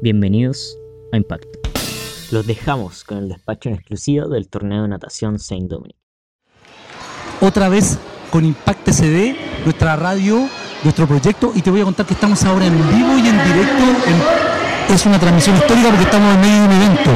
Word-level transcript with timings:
Bienvenidos 0.00 0.78
a 1.12 1.16
Impacto. 1.16 1.58
Los 2.30 2.46
dejamos 2.46 3.02
con 3.02 3.18
el 3.18 3.28
despacho 3.28 3.68
en 3.68 3.74
exclusivo 3.74 4.28
del 4.28 4.48
torneo 4.48 4.82
de 4.82 4.88
natación 4.88 5.40
Saint 5.40 5.68
Dominic. 5.68 5.96
Otra 7.40 7.68
vez 7.68 7.98
con 8.30 8.44
Impact 8.44 8.90
CD, 8.90 9.36
nuestra 9.64 9.96
radio, 9.96 10.48
nuestro 10.84 11.08
proyecto, 11.08 11.50
y 11.52 11.62
te 11.62 11.72
voy 11.72 11.80
a 11.80 11.84
contar 11.84 12.06
que 12.06 12.14
estamos 12.14 12.44
ahora 12.44 12.66
en 12.66 12.76
vivo 12.76 13.18
y 13.18 13.26
en 13.26 13.42
directo. 13.42 14.94
es 14.94 15.04
una 15.04 15.18
transmisión 15.18 15.56
histórica 15.56 15.88
porque 15.88 16.04
estamos 16.04 16.32
en 16.32 16.40
medio 16.42 16.60
de 16.60 16.66
un 16.66 16.72
evento. 16.74 17.10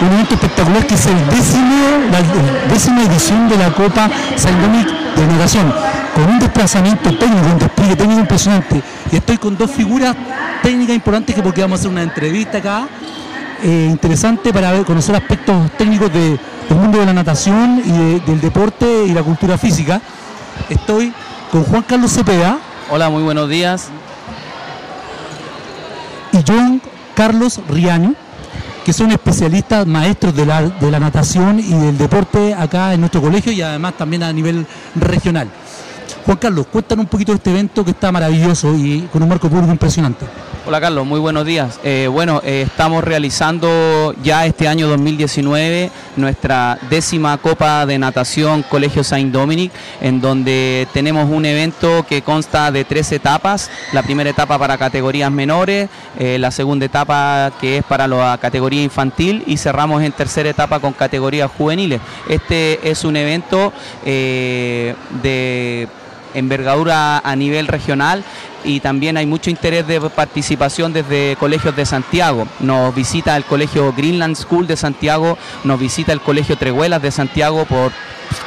Un 0.00 0.12
evento 0.14 0.34
espectacular 0.34 0.86
que 0.86 0.94
es 0.94 1.06
el 1.06 1.26
décimo, 1.28 1.86
la 2.10 2.72
décima 2.72 3.04
edición 3.04 3.50
de 3.50 3.58
la 3.58 3.70
Copa 3.70 4.08
Saint 4.36 4.60
Dominic 4.60 4.88
de 5.14 5.26
natación, 5.26 5.70
con 6.14 6.24
un 6.24 6.38
desplazamiento 6.38 7.18
técnico, 7.18 7.48
un 7.52 7.58
despliegue 7.58 7.96
técnico 7.96 8.20
impresionante. 8.20 8.82
Y 9.12 9.16
estoy 9.16 9.36
con 9.36 9.58
dos 9.58 9.70
figuras 9.70 10.16
técnicas 10.64 10.96
importantes 10.96 11.34
que 11.34 11.42
porque 11.42 11.60
vamos 11.60 11.78
a 11.78 11.80
hacer 11.80 11.90
una 11.90 12.02
entrevista 12.02 12.56
acá 12.56 12.88
eh, 13.62 13.86
interesante 13.90 14.50
para 14.50 14.82
conocer 14.84 15.14
aspectos 15.14 15.70
técnicos 15.72 16.10
del 16.10 16.38
mundo 16.70 16.98
de 17.00 17.04
la 17.04 17.12
natación 17.12 17.82
y 17.84 18.20
del 18.20 18.40
deporte 18.40 19.04
y 19.06 19.12
la 19.12 19.22
cultura 19.22 19.58
física. 19.58 20.00
Estoy 20.70 21.12
con 21.52 21.64
Juan 21.64 21.82
Carlos 21.82 22.12
Cepeda. 22.12 22.58
Hola, 22.90 23.10
muy 23.10 23.22
buenos 23.22 23.46
días. 23.50 23.88
Y 26.32 26.38
John 26.48 26.80
Carlos 27.14 27.60
Riaño, 27.68 28.14
que 28.86 28.94
son 28.94 29.12
especialistas, 29.12 29.86
maestros 29.86 30.34
de 30.34 30.46
la, 30.46 30.62
de 30.62 30.90
la 30.90 30.98
natación 30.98 31.60
y 31.60 31.74
del 31.74 31.98
deporte 31.98 32.54
acá 32.54 32.94
en 32.94 33.00
nuestro 33.00 33.20
colegio 33.20 33.52
y 33.52 33.60
además 33.60 33.98
también 33.98 34.22
a 34.22 34.32
nivel 34.32 34.66
regional. 34.94 35.50
Juan 36.24 36.38
Carlos, 36.38 36.66
cuéntanos 36.72 37.04
un 37.04 37.10
poquito 37.10 37.32
de 37.32 37.36
este 37.36 37.50
evento 37.50 37.84
que 37.84 37.90
está 37.90 38.10
maravilloso 38.10 38.74
y 38.74 39.06
con 39.12 39.22
un 39.22 39.28
marco 39.28 39.50
público 39.50 39.70
impresionante. 39.70 40.24
Hola 40.66 40.80
Carlos, 40.80 41.04
muy 41.04 41.20
buenos 41.20 41.44
días. 41.44 41.78
Eh, 41.84 42.08
bueno, 42.10 42.40
eh, 42.42 42.62
estamos 42.62 43.04
realizando 43.04 44.14
ya 44.22 44.46
este 44.46 44.66
año 44.66 44.88
2019 44.88 45.90
nuestra 46.16 46.78
décima 46.88 47.36
Copa 47.36 47.84
de 47.84 47.98
Natación 47.98 48.62
Colegio 48.62 49.04
Saint 49.04 49.30
Dominic, 49.30 49.70
en 50.00 50.22
donde 50.22 50.88
tenemos 50.94 51.28
un 51.28 51.44
evento 51.44 52.06
que 52.08 52.22
consta 52.22 52.72
de 52.72 52.86
tres 52.86 53.12
etapas. 53.12 53.70
La 53.92 54.02
primera 54.02 54.30
etapa 54.30 54.58
para 54.58 54.78
categorías 54.78 55.30
menores, 55.30 55.90
eh, 56.18 56.38
la 56.38 56.50
segunda 56.50 56.86
etapa 56.86 57.52
que 57.60 57.76
es 57.76 57.84
para 57.84 58.08
la 58.08 58.38
categoría 58.40 58.82
infantil 58.82 59.44
y 59.46 59.58
cerramos 59.58 60.02
en 60.02 60.12
tercera 60.12 60.48
etapa 60.48 60.80
con 60.80 60.94
categorías 60.94 61.50
juveniles. 61.50 62.00
Este 62.26 62.90
es 62.90 63.04
un 63.04 63.16
evento 63.16 63.70
de 64.02 65.88
envergadura 66.34 67.18
a 67.18 67.36
nivel 67.36 67.66
regional 67.66 68.24
y 68.64 68.80
también 68.80 69.16
hay 69.16 69.26
mucho 69.26 69.50
interés 69.50 69.86
de 69.86 70.00
participación 70.00 70.92
desde 70.92 71.36
colegios 71.38 71.76
de 71.76 71.86
Santiago. 71.86 72.46
Nos 72.60 72.94
visita 72.94 73.36
el 73.36 73.44
colegio 73.44 73.92
Greenland 73.92 74.36
School 74.36 74.66
de 74.66 74.76
Santiago, 74.76 75.38
nos 75.64 75.78
visita 75.78 76.12
el 76.12 76.20
colegio 76.20 76.56
Treguelas 76.56 77.02
de 77.02 77.10
Santiago 77.10 77.64
por 77.64 77.92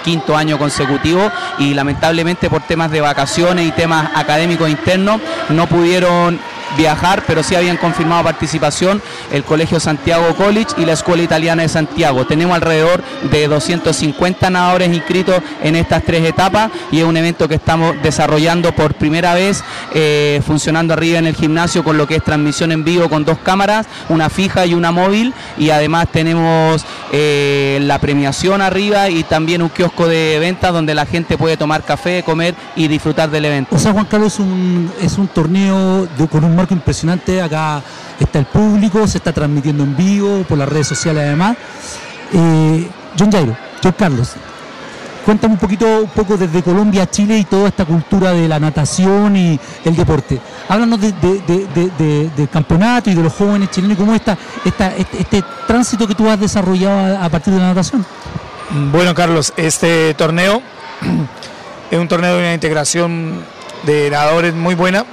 quinto 0.03 0.35
año 0.35 0.57
consecutivo 0.57 1.31
y 1.59 1.73
lamentablemente 1.73 2.49
por 2.49 2.63
temas 2.63 2.91
de 2.91 3.01
vacaciones 3.01 3.67
y 3.67 3.71
temas 3.71 4.09
académicos 4.15 4.69
internos 4.69 5.21
no 5.49 5.67
pudieron 5.67 6.39
viajar, 6.75 7.23
pero 7.25 7.43
sí 7.43 7.55
habían 7.55 7.77
confirmado 7.77 8.23
participación 8.23 9.01
el 9.31 9.43
Colegio 9.43 9.79
Santiago 9.79 10.35
College 10.35 10.73
y 10.77 10.85
la 10.85 10.93
Escuela 10.93 11.23
Italiana 11.23 11.63
de 11.63 11.69
Santiago. 11.69 12.25
Tenemos 12.25 12.55
alrededor 12.55 13.03
de 13.31 13.47
250 13.47 14.49
nadadores 14.49 14.93
inscritos 14.93 15.41
en 15.63 15.75
estas 15.75 16.03
tres 16.03 16.25
etapas 16.25 16.71
y 16.91 16.99
es 16.99 17.05
un 17.05 17.17
evento 17.17 17.47
que 17.47 17.55
estamos 17.55 17.95
desarrollando 18.01 18.73
por 18.73 18.95
primera 18.95 19.33
vez, 19.33 19.63
eh, 19.93 20.41
funcionando 20.45 20.93
arriba 20.93 21.19
en 21.19 21.27
el 21.27 21.35
gimnasio 21.35 21.83
con 21.83 21.97
lo 21.97 22.07
que 22.07 22.15
es 22.15 22.23
transmisión 22.23 22.71
en 22.71 22.83
vivo 22.83 23.09
con 23.09 23.25
dos 23.25 23.37
cámaras, 23.39 23.87
una 24.09 24.29
fija 24.29 24.65
y 24.65 24.73
una 24.73 24.91
móvil 24.91 25.33
y 25.57 25.69
además 25.69 26.07
tenemos 26.11 26.85
eh, 27.11 27.79
la 27.83 27.99
premiación 27.99 28.61
arriba 28.61 29.09
y 29.09 29.23
también 29.23 29.61
un 29.61 29.69
kiosco 29.69 30.07
de 30.07 30.37
ventas 30.39 30.73
donde 30.73 30.93
la 30.93 31.05
gente 31.05 31.37
puede 31.37 31.55
tomar 31.55 31.83
café, 31.83 32.23
comer 32.23 32.53
y 32.75 32.87
disfrutar 32.87 33.29
del 33.29 33.45
evento. 33.45 33.75
O 33.75 33.79
sea, 33.79 33.93
Juan 33.93 34.05
Carlos 34.05 34.33
es 34.33 34.39
un, 34.39 34.91
es 35.01 35.17
un 35.17 35.27
torneo 35.27 36.07
con 36.29 36.43
un 36.43 36.55
marco 36.55 36.73
impresionante. 36.73 37.41
Acá 37.41 37.81
está 38.19 38.39
el 38.39 38.45
público, 38.45 39.07
se 39.07 39.19
está 39.19 39.31
transmitiendo 39.31 39.83
en 39.83 39.95
vivo 39.95 40.43
por 40.47 40.57
las 40.57 40.67
redes 40.67 40.87
sociales 40.87 41.23
además. 41.25 41.55
Eh, 42.33 42.87
John 43.17 43.31
Jairo, 43.31 43.57
John 43.81 43.95
Carlos, 43.97 44.33
cuéntame 45.27 45.55
un 45.55 45.59
poquito, 45.59 45.85
un 45.85 46.09
poco 46.09 46.37
desde 46.37 46.63
Colombia 46.63 47.03
a 47.03 47.11
Chile 47.11 47.37
y 47.37 47.43
toda 47.43 47.67
esta 47.67 47.83
cultura 47.83 48.31
de 48.31 48.47
la 48.47 48.61
natación 48.61 49.35
y 49.35 49.59
el 49.83 49.93
deporte. 49.93 50.39
Háblanos 50.69 51.01
del 51.01 52.49
campeonato 52.49 53.09
y 53.09 53.13
de 53.13 53.21
los 53.21 53.33
jóvenes 53.33 53.69
chilenos 53.69 53.97
cómo 53.97 54.15
está 54.15 54.37
este, 54.63 55.05
este, 55.19 55.43
tránsito 55.67 56.07
que 56.07 56.15
tú 56.15 56.29
has 56.29 56.39
desarrollado 56.39 57.21
a 57.21 57.27
partir 57.27 57.53
de 57.53 57.59
la 57.59 57.67
natación. 57.67 58.05
Bueno, 58.89 59.13
Carlos, 59.13 59.51
este 59.57 60.13
torneo 60.13 60.61
es 61.91 61.99
un 61.99 62.07
torneo 62.07 62.35
de 62.35 62.39
una 62.39 62.53
integración 62.53 63.43
de 63.83 64.09
nadadores 64.09 64.53
muy 64.53 64.75
buena 64.75 65.05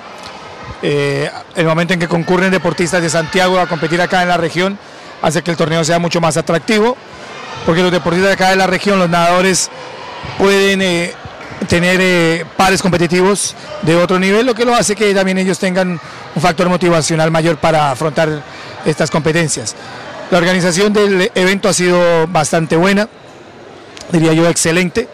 eh, 0.80 1.28
el 1.56 1.66
momento 1.66 1.94
en 1.94 1.98
que 1.98 2.06
concurren 2.06 2.52
deportistas 2.52 3.02
de 3.02 3.10
Santiago 3.10 3.58
a 3.58 3.66
competir 3.66 4.00
acá 4.00 4.22
en 4.22 4.28
la 4.28 4.36
región 4.36 4.78
hace 5.22 5.42
que 5.42 5.50
el 5.50 5.56
torneo 5.56 5.82
sea 5.82 5.98
mucho 5.98 6.20
más 6.20 6.36
atractivo, 6.36 6.96
porque 7.64 7.82
los 7.82 7.90
deportistas 7.90 8.28
de 8.28 8.34
acá 8.34 8.50
de 8.50 8.56
la 8.56 8.66
región, 8.66 8.98
los 8.98 9.08
nadadores, 9.08 9.70
pueden 10.38 10.82
eh, 10.82 11.12
tener 11.68 11.98
eh, 12.00 12.44
pares 12.56 12.82
competitivos 12.82 13.54
de 13.82 13.96
otro 13.96 14.18
nivel, 14.18 14.46
lo 14.46 14.54
que 14.54 14.64
lo 14.64 14.74
hace 14.74 14.94
que 14.94 15.14
también 15.14 15.38
ellos 15.38 15.58
tengan 15.58 16.00
un 16.34 16.42
factor 16.42 16.68
motivacional 16.68 17.30
mayor 17.30 17.56
para 17.56 17.90
afrontar 17.90 18.42
estas 18.84 19.10
competencias. 19.10 19.74
La 20.30 20.38
organización 20.38 20.92
del 20.92 21.30
evento 21.34 21.68
ha 21.68 21.72
sido 21.72 22.26
bastante 22.26 22.76
buena, 22.76 23.08
diría 24.10 24.32
yo 24.32 24.48
excelente, 24.48 25.08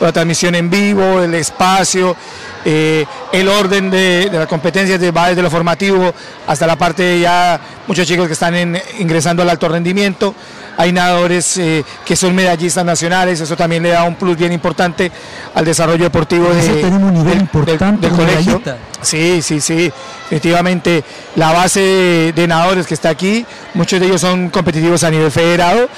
la 0.00 0.12
transmisión 0.12 0.54
en 0.54 0.70
vivo, 0.70 1.20
el 1.20 1.34
espacio, 1.34 2.16
eh, 2.64 3.04
el 3.32 3.48
orden 3.48 3.90
de, 3.90 4.28
las 4.32 4.46
competencias 4.46 5.00
de, 5.00 5.10
va 5.10 5.28
desde 5.28 5.42
lo 5.42 5.50
formativo 5.50 6.12
hasta 6.46 6.66
la 6.66 6.76
parte 6.76 7.02
de 7.02 7.20
ya 7.20 7.60
muchos 7.86 8.06
chicos 8.06 8.26
que 8.26 8.32
están 8.32 8.80
ingresando 8.98 9.42
al 9.42 9.50
alto 9.50 9.68
rendimiento. 9.68 10.34
Hay 10.76 10.92
nadadores 10.92 11.56
eh, 11.58 11.84
que 12.04 12.16
son 12.16 12.34
medallistas 12.34 12.84
nacionales, 12.84 13.40
eso 13.40 13.56
también 13.56 13.82
le 13.82 13.90
da 13.90 14.04
un 14.04 14.14
plus 14.14 14.36
bien 14.36 14.52
importante 14.52 15.12
al 15.54 15.64
desarrollo 15.64 16.04
deportivo 16.04 16.48
de, 16.48 16.62
tenemos 16.62 17.02
un 17.02 17.14
nivel 17.14 17.40
importante 17.40 18.06
del, 18.08 18.16
colegio. 18.16 18.62
Sí, 19.00 19.42
sí, 19.42 19.60
sí, 19.60 19.92
definitivamente 20.30 21.04
la 21.36 21.52
base 21.52 22.32
de, 22.34 22.46
nadadores 22.46 22.86
que 22.86 22.94
está 22.94 23.10
aquí, 23.10 23.44
muchos 23.74 24.00
de 24.00 24.06
ellos 24.06 24.20
son 24.20 24.50
competitivos 24.50 25.04
a 25.04 25.10
nivel 25.10 25.30
federado 25.30 25.88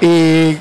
y 0.00 0.56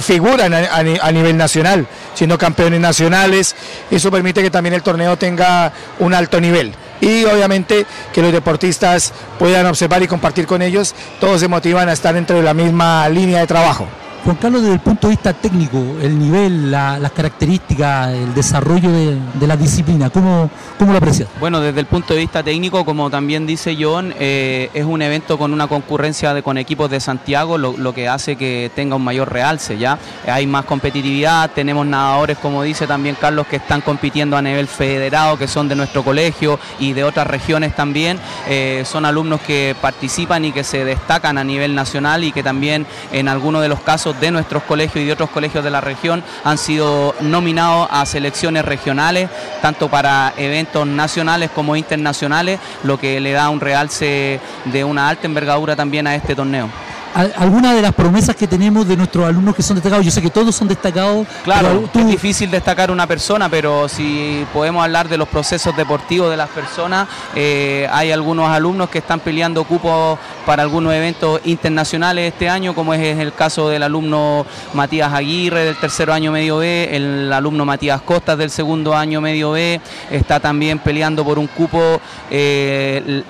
figuran 0.00 0.54
a 0.54 1.12
nivel 1.12 1.36
nacional 1.36 1.86
siendo 2.18 2.36
campeones 2.36 2.80
nacionales. 2.80 3.54
Eso 3.90 4.10
permite 4.10 4.42
que 4.42 4.50
también 4.50 4.74
el 4.74 4.82
torneo 4.82 5.16
tenga 5.16 5.72
un 6.00 6.12
alto 6.12 6.40
nivel. 6.40 6.74
Y 7.00 7.24
obviamente 7.24 7.86
que 8.12 8.20
los 8.20 8.32
deportistas 8.32 9.12
puedan 9.38 9.66
observar 9.66 10.02
y 10.02 10.08
compartir 10.08 10.46
con 10.46 10.60
ellos, 10.60 10.94
todos 11.20 11.40
se 11.40 11.48
motivan 11.48 11.88
a 11.88 11.92
estar 11.92 12.14
dentro 12.14 12.36
de 12.36 12.42
la 12.42 12.54
misma 12.54 13.08
línea 13.08 13.40
de 13.40 13.46
trabajo. 13.46 13.86
Juan 14.24 14.36
Carlos, 14.36 14.62
desde 14.62 14.74
el 14.74 14.80
punto 14.80 15.06
de 15.06 15.12
vista 15.12 15.32
técnico, 15.32 15.78
el 16.02 16.18
nivel, 16.18 16.70
las 16.70 17.12
características, 17.12 18.10
el 18.10 18.34
desarrollo 18.34 18.90
de, 18.90 19.46
la 19.46 19.56
disciplina, 19.56 20.10
¿cómo, 20.10 20.50
¿cómo, 20.78 20.92
lo 20.92 20.98
aprecias? 20.98 21.28
Bueno, 21.40 21.60
desde 21.60 21.80
el 21.80 21.86
punto 21.86 22.12
de 22.12 22.20
vista 22.20 22.42
técnico, 22.42 22.84
como 22.84 23.08
también 23.10 23.46
dice 23.46 23.76
John, 23.80 24.12
eh, 24.18 24.70
es 24.74 24.84
un 24.84 25.00
evento 25.00 25.38
con 25.38 25.52
una 25.52 25.66
concurrencia 25.66 26.34
de, 26.34 26.42
con 26.42 26.58
equipos 26.58 26.90
de 26.90 27.00
Santiago, 27.00 27.56
lo, 27.56 27.94
que 27.94 28.08
hace 28.08 28.36
que 28.36 28.70
tenga 28.74 28.96
un 28.96 29.04
mayor 29.04 29.32
realce, 29.32 29.78
¿ya? 29.78 29.98
Hay 30.26 30.46
más 30.46 30.66
competitividad, 30.66 31.50
tenemos 31.52 31.86
nadadores, 31.86 32.36
como 32.38 32.62
dice 32.62 32.86
también 32.86 33.16
Carlos, 33.18 33.46
que 33.46 33.56
están 33.56 33.80
compitiendo 33.80 34.36
a 34.36 34.42
nivel 34.42 34.66
federado, 34.66 35.38
que 35.38 35.48
son 35.48 35.68
de 35.68 35.74
nuestro 35.74 36.04
colegio 36.04 36.58
y 36.78 36.92
de 36.92 37.04
otras 37.04 37.26
regiones 37.26 37.74
también. 37.74 38.18
Eh, 38.46 38.82
son 38.84 39.06
alumnos 39.06 39.40
que 39.40 39.74
participan 39.80 40.44
y 40.44 40.52
que 40.52 40.64
se 40.64 40.84
destacan 40.84 41.38
a 41.38 41.44
nivel 41.44 41.74
nacional 41.74 42.24
y 42.24 42.32
que 42.32 42.42
también 42.42 42.86
en 43.12 43.28
algunos 43.28 43.62
de 43.62 43.68
los 43.68 43.80
casos 43.80 44.07
de 44.12 44.30
nuestros 44.30 44.62
colegios 44.62 45.02
y 45.02 45.06
de 45.06 45.12
otros 45.12 45.30
colegios 45.30 45.64
de 45.64 45.70
la 45.70 45.80
región 45.80 46.22
han 46.44 46.58
sido 46.58 47.14
nominados 47.20 47.88
a 47.90 48.04
selecciones 48.06 48.64
regionales, 48.64 49.28
tanto 49.62 49.88
para 49.88 50.32
eventos 50.36 50.86
nacionales 50.86 51.50
como 51.50 51.76
internacionales, 51.76 52.60
lo 52.84 52.98
que 52.98 53.20
le 53.20 53.32
da 53.32 53.50
un 53.50 53.60
realce 53.60 54.40
de 54.64 54.84
una 54.84 55.08
alta 55.08 55.26
envergadura 55.26 55.76
también 55.76 56.06
a 56.06 56.14
este 56.14 56.34
torneo. 56.34 56.68
Algunas 57.14 57.74
de 57.74 57.82
las 57.82 57.94
promesas 57.94 58.36
que 58.36 58.46
tenemos 58.46 58.86
de 58.86 58.96
nuestros 58.96 59.26
alumnos 59.26 59.54
que 59.54 59.62
son 59.62 59.76
destacados. 59.76 60.04
Yo 60.04 60.10
sé 60.10 60.22
que 60.22 60.30
todos 60.30 60.54
son 60.54 60.68
destacados. 60.68 61.26
Claro, 61.44 61.88
es 61.92 62.06
difícil 62.06 62.50
destacar 62.50 62.90
una 62.90 63.06
persona, 63.06 63.48
pero 63.48 63.88
si 63.88 64.44
podemos 64.52 64.82
hablar 64.84 65.08
de 65.08 65.16
los 65.16 65.28
procesos 65.28 65.76
deportivos 65.76 66.30
de 66.30 66.36
las 66.36 66.48
personas, 66.50 67.08
eh, 67.34 67.88
hay 67.92 68.12
algunos 68.12 68.48
alumnos 68.48 68.88
que 68.90 68.98
están 68.98 69.20
peleando 69.20 69.64
cupos 69.64 70.18
para 70.46 70.62
algunos 70.62 70.92
eventos 70.94 71.40
internacionales 71.44 72.32
este 72.32 72.48
año, 72.48 72.74
como 72.74 72.94
es 72.94 73.18
el 73.18 73.32
caso 73.32 73.68
del 73.68 73.82
alumno 73.82 74.46
Matías 74.74 75.12
Aguirre 75.12 75.64
del 75.64 75.76
tercero 75.76 76.12
año 76.12 76.32
medio 76.32 76.58
B, 76.58 76.88
el 76.96 77.32
alumno 77.32 77.64
Matías 77.64 78.00
Costas 78.02 78.38
del 78.38 78.50
segundo 78.50 78.96
año 78.96 79.20
medio 79.20 79.52
B, 79.52 79.80
está 80.10 80.40
también 80.40 80.78
peleando 80.78 81.24
por 81.24 81.38
un 81.38 81.46
cupo 81.46 82.00
eh, 82.30 83.22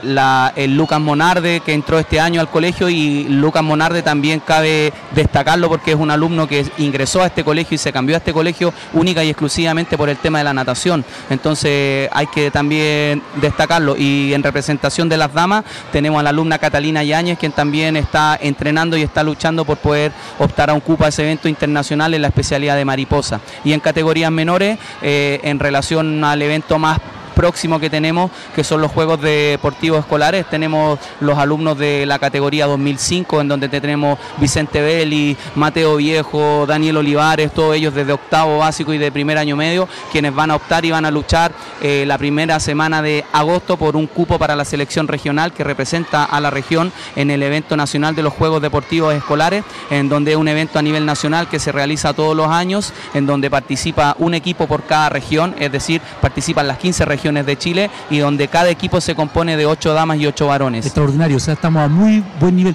el 0.57 0.77
Lucas 0.77 1.01
Monarde 1.01 1.61
que 1.61 1.73
entró 1.73 1.99
este 1.99 2.21
año 2.21 2.41
al 2.41 2.49
colegio 2.49 2.89
y 2.89 3.25
Lucas 3.25 3.63
Monarde 3.69 4.03
también 4.03 4.41
cabe 4.41 4.93
destacarlo 5.15 5.69
porque 5.69 5.93
es 5.93 5.97
un 5.97 6.11
alumno 6.11 6.49
que 6.49 6.67
ingresó 6.79 7.23
a 7.23 7.27
este 7.27 7.45
colegio 7.45 7.77
y 7.77 7.79
se 7.79 7.93
cambió 7.93 8.17
a 8.17 8.19
este 8.19 8.33
colegio 8.33 8.73
única 8.93 9.23
y 9.23 9.31
exclusivamente 9.31 9.97
por 9.97 10.09
el 10.09 10.17
tema 10.17 10.39
de 10.39 10.45
la 10.45 10.55
natación. 10.55 11.05
Entonces 11.31 12.09
hay 12.13 12.27
que 12.27 12.51
también 12.51 13.23
destacarlo. 13.37 13.97
Y 13.97 14.35
en 14.35 14.43
representación 14.43 15.09
de 15.09 15.17
las 15.17 15.33
damas 15.33 15.65
tenemos 15.93 16.19
a 16.19 16.23
la 16.23 16.31
alumna 16.31 16.59
Catalina 16.59 17.05
Yáñez, 17.05 17.39
quien 17.39 17.53
también 17.53 17.97
está 17.97 18.39
entrenando 18.41 18.97
y 18.97 19.03
está 19.03 19.23
luchando 19.23 19.65
por 19.65 19.79
poder 19.79 20.13
optar 20.39 20.71
a 20.71 20.75
un 20.75 20.81
cupo 20.81 21.05
a 21.05 21.09
ese 21.09 21.23
evento 21.23 21.49
internacional 21.49 22.15
en 22.15 22.23
la 22.23 22.29
especialidad 22.29 22.77
de 22.77 22.85
mariposa. 22.85 23.41
Y 23.65 23.73
en 23.73 23.81
categorías 23.81 24.33
menores, 24.33 24.79
eh, 25.03 25.41
en 25.43 25.59
relación 25.59 26.25
al 26.25 26.43
evento 26.43 26.79
más 26.79 26.99
próximo 27.39 27.79
que 27.79 27.89
tenemos, 27.89 28.33
que 28.53 28.65
son 28.65 28.81
los 28.81 28.91
Juegos 28.91 29.21
Deportivos 29.21 30.01
Escolares. 30.01 30.51
Tenemos 30.51 30.99
los 31.21 31.39
alumnos 31.39 31.79
de 31.79 32.05
la 32.05 32.19
categoría 32.19 32.67
2005, 32.67 33.41
en 33.41 33.47
donde 33.47 33.69
tenemos 33.69 34.19
Vicente 34.39 34.81
Belli, 34.81 35.37
Mateo 35.55 35.95
Viejo, 35.95 36.67
Daniel 36.67 36.97
Olivares, 36.97 37.53
todos 37.53 37.77
ellos 37.77 37.95
desde 37.95 38.13
octavo 38.13 38.59
básico 38.59 38.93
y 38.93 38.99
de 38.99 39.13
primer 39.13 39.39
año 39.39 39.55
medio, 39.55 39.89
quienes 40.11 40.35
van 40.35 40.51
a 40.51 40.57
optar 40.57 40.85
y 40.85 40.91
van 40.91 41.05
a 41.05 41.13
luchar 41.13 41.53
eh, 41.81 42.03
la 42.09 42.19
primera 42.19 42.59
semana 42.59 43.03
de 43.03 43.25
agosto 43.33 43.77
por 43.77 43.95
un 43.95 44.09
cupo 44.09 44.37
para 44.37 44.57
la 44.57 44.65
selección 44.65 45.07
regional 45.07 45.53
que 45.53 45.63
representa 45.63 46.25
a 46.25 46.41
la 46.41 46.51
región 46.51 46.93
en 47.15 47.31
el 47.31 47.45
evento 47.45 47.77
nacional 47.77 48.17
de 48.17 48.25
los 48.25 48.33
Juegos 48.33 48.61
Deportivos 48.61 49.15
Escolares, 49.15 49.63
en 49.91 50.09
donde 50.09 50.33
es 50.33 50.37
un 50.37 50.49
evento 50.49 50.81
a 50.81 50.83
nivel 50.83 51.07
nacional 51.07 51.49
que 51.49 51.61
se 51.61 51.71
realiza 51.71 52.15
todos 52.15 52.37
los 52.37 52.49
años, 52.49 52.93
en 53.15 53.27
donde 53.27 53.49
participa 53.49 54.17
un 54.19 54.35
equipo 54.35 54.67
por 54.67 54.83
cada 54.87 55.09
región, 55.09 55.55
es 55.61 55.71
decir, 55.71 56.01
participan 56.21 56.67
las 56.67 56.79
15 56.79 57.05
regiones 57.05 57.28
de 57.35 57.59
Chile 57.59 57.91
y 58.11 58.19
donde 58.19 58.49
cada 58.49 58.69
equipo 58.71 59.01
se 59.01 59.15
compone 59.15 59.57
de 59.57 59.67
ocho 59.67 59.93
damas 59.93 60.19
y 60.19 60.27
ocho 60.27 60.47
varones. 60.47 60.87
Extraordinario, 60.87 61.37
o 61.37 61.41
sea, 61.41 61.55
estamos 61.55 61.83
a 61.83 61.89
muy 61.89 62.25
buen 62.41 62.57
nivel. 62.57 62.75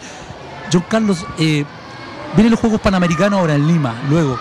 John 0.72 0.86
Carlos, 0.88 1.26
eh, 1.40 1.66
vienen 2.36 2.52
los 2.52 2.60
Juegos 2.60 2.80
Panamericanos 2.80 3.40
ahora 3.40 3.56
en 3.56 3.68
Lima, 3.68 3.96
luego. 4.10 4.38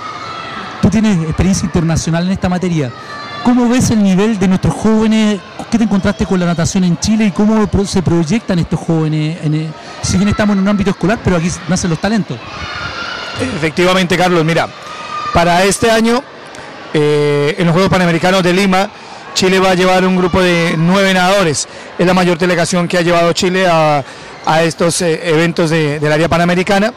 Tú 0.80 0.90
tienes 0.90 1.22
experiencia 1.22 1.64
internacional 1.64 2.26
en 2.26 2.32
esta 2.32 2.48
materia. 2.48 2.90
¿Cómo 3.44 3.68
ves 3.68 3.90
el 3.90 4.02
nivel 4.02 4.38
de 4.38 4.48
nuestros 4.48 4.74
jóvenes? 4.74 5.40
¿Qué 5.70 5.78
te 5.78 5.84
encontraste 5.84 6.26
con 6.26 6.38
la 6.38 6.46
natación 6.46 6.84
en 6.84 6.98
Chile 6.98 7.26
y 7.26 7.30
cómo 7.30 7.68
se 7.84 8.02
proyectan 8.02 8.58
estos 8.58 8.78
jóvenes? 8.80 9.38
Eh, 9.42 9.68
si 10.02 10.16
bien 10.16 10.28
estamos 10.28 10.54
en 10.54 10.62
un 10.62 10.68
ámbito 10.68 10.90
escolar, 10.90 11.18
pero 11.24 11.36
aquí 11.36 11.48
nacen 11.68 11.90
los 11.90 12.00
talentos. 12.00 12.38
Efectivamente, 13.40 14.16
Carlos, 14.16 14.44
mira, 14.44 14.68
para 15.32 15.64
este 15.64 15.90
año, 15.90 16.22
eh, 16.94 17.54
en 17.58 17.66
los 17.66 17.72
Juegos 17.72 17.90
Panamericanos 17.90 18.42
de 18.42 18.52
Lima, 18.52 18.88
Chile 19.34 19.58
va 19.58 19.70
a 19.70 19.74
llevar 19.74 20.04
un 20.04 20.16
grupo 20.16 20.40
de 20.40 20.74
nueve 20.76 21.14
nadadores. 21.14 21.68
Es 21.98 22.06
la 22.06 22.14
mayor 22.14 22.38
delegación 22.38 22.86
que 22.86 22.98
ha 22.98 23.02
llevado 23.02 23.32
Chile 23.32 23.66
a, 23.66 24.02
estos 24.62 25.00
eh, 25.02 25.20
eventos 25.24 25.70
del 25.70 26.12
área 26.12 26.28
panamericana. 26.28 26.92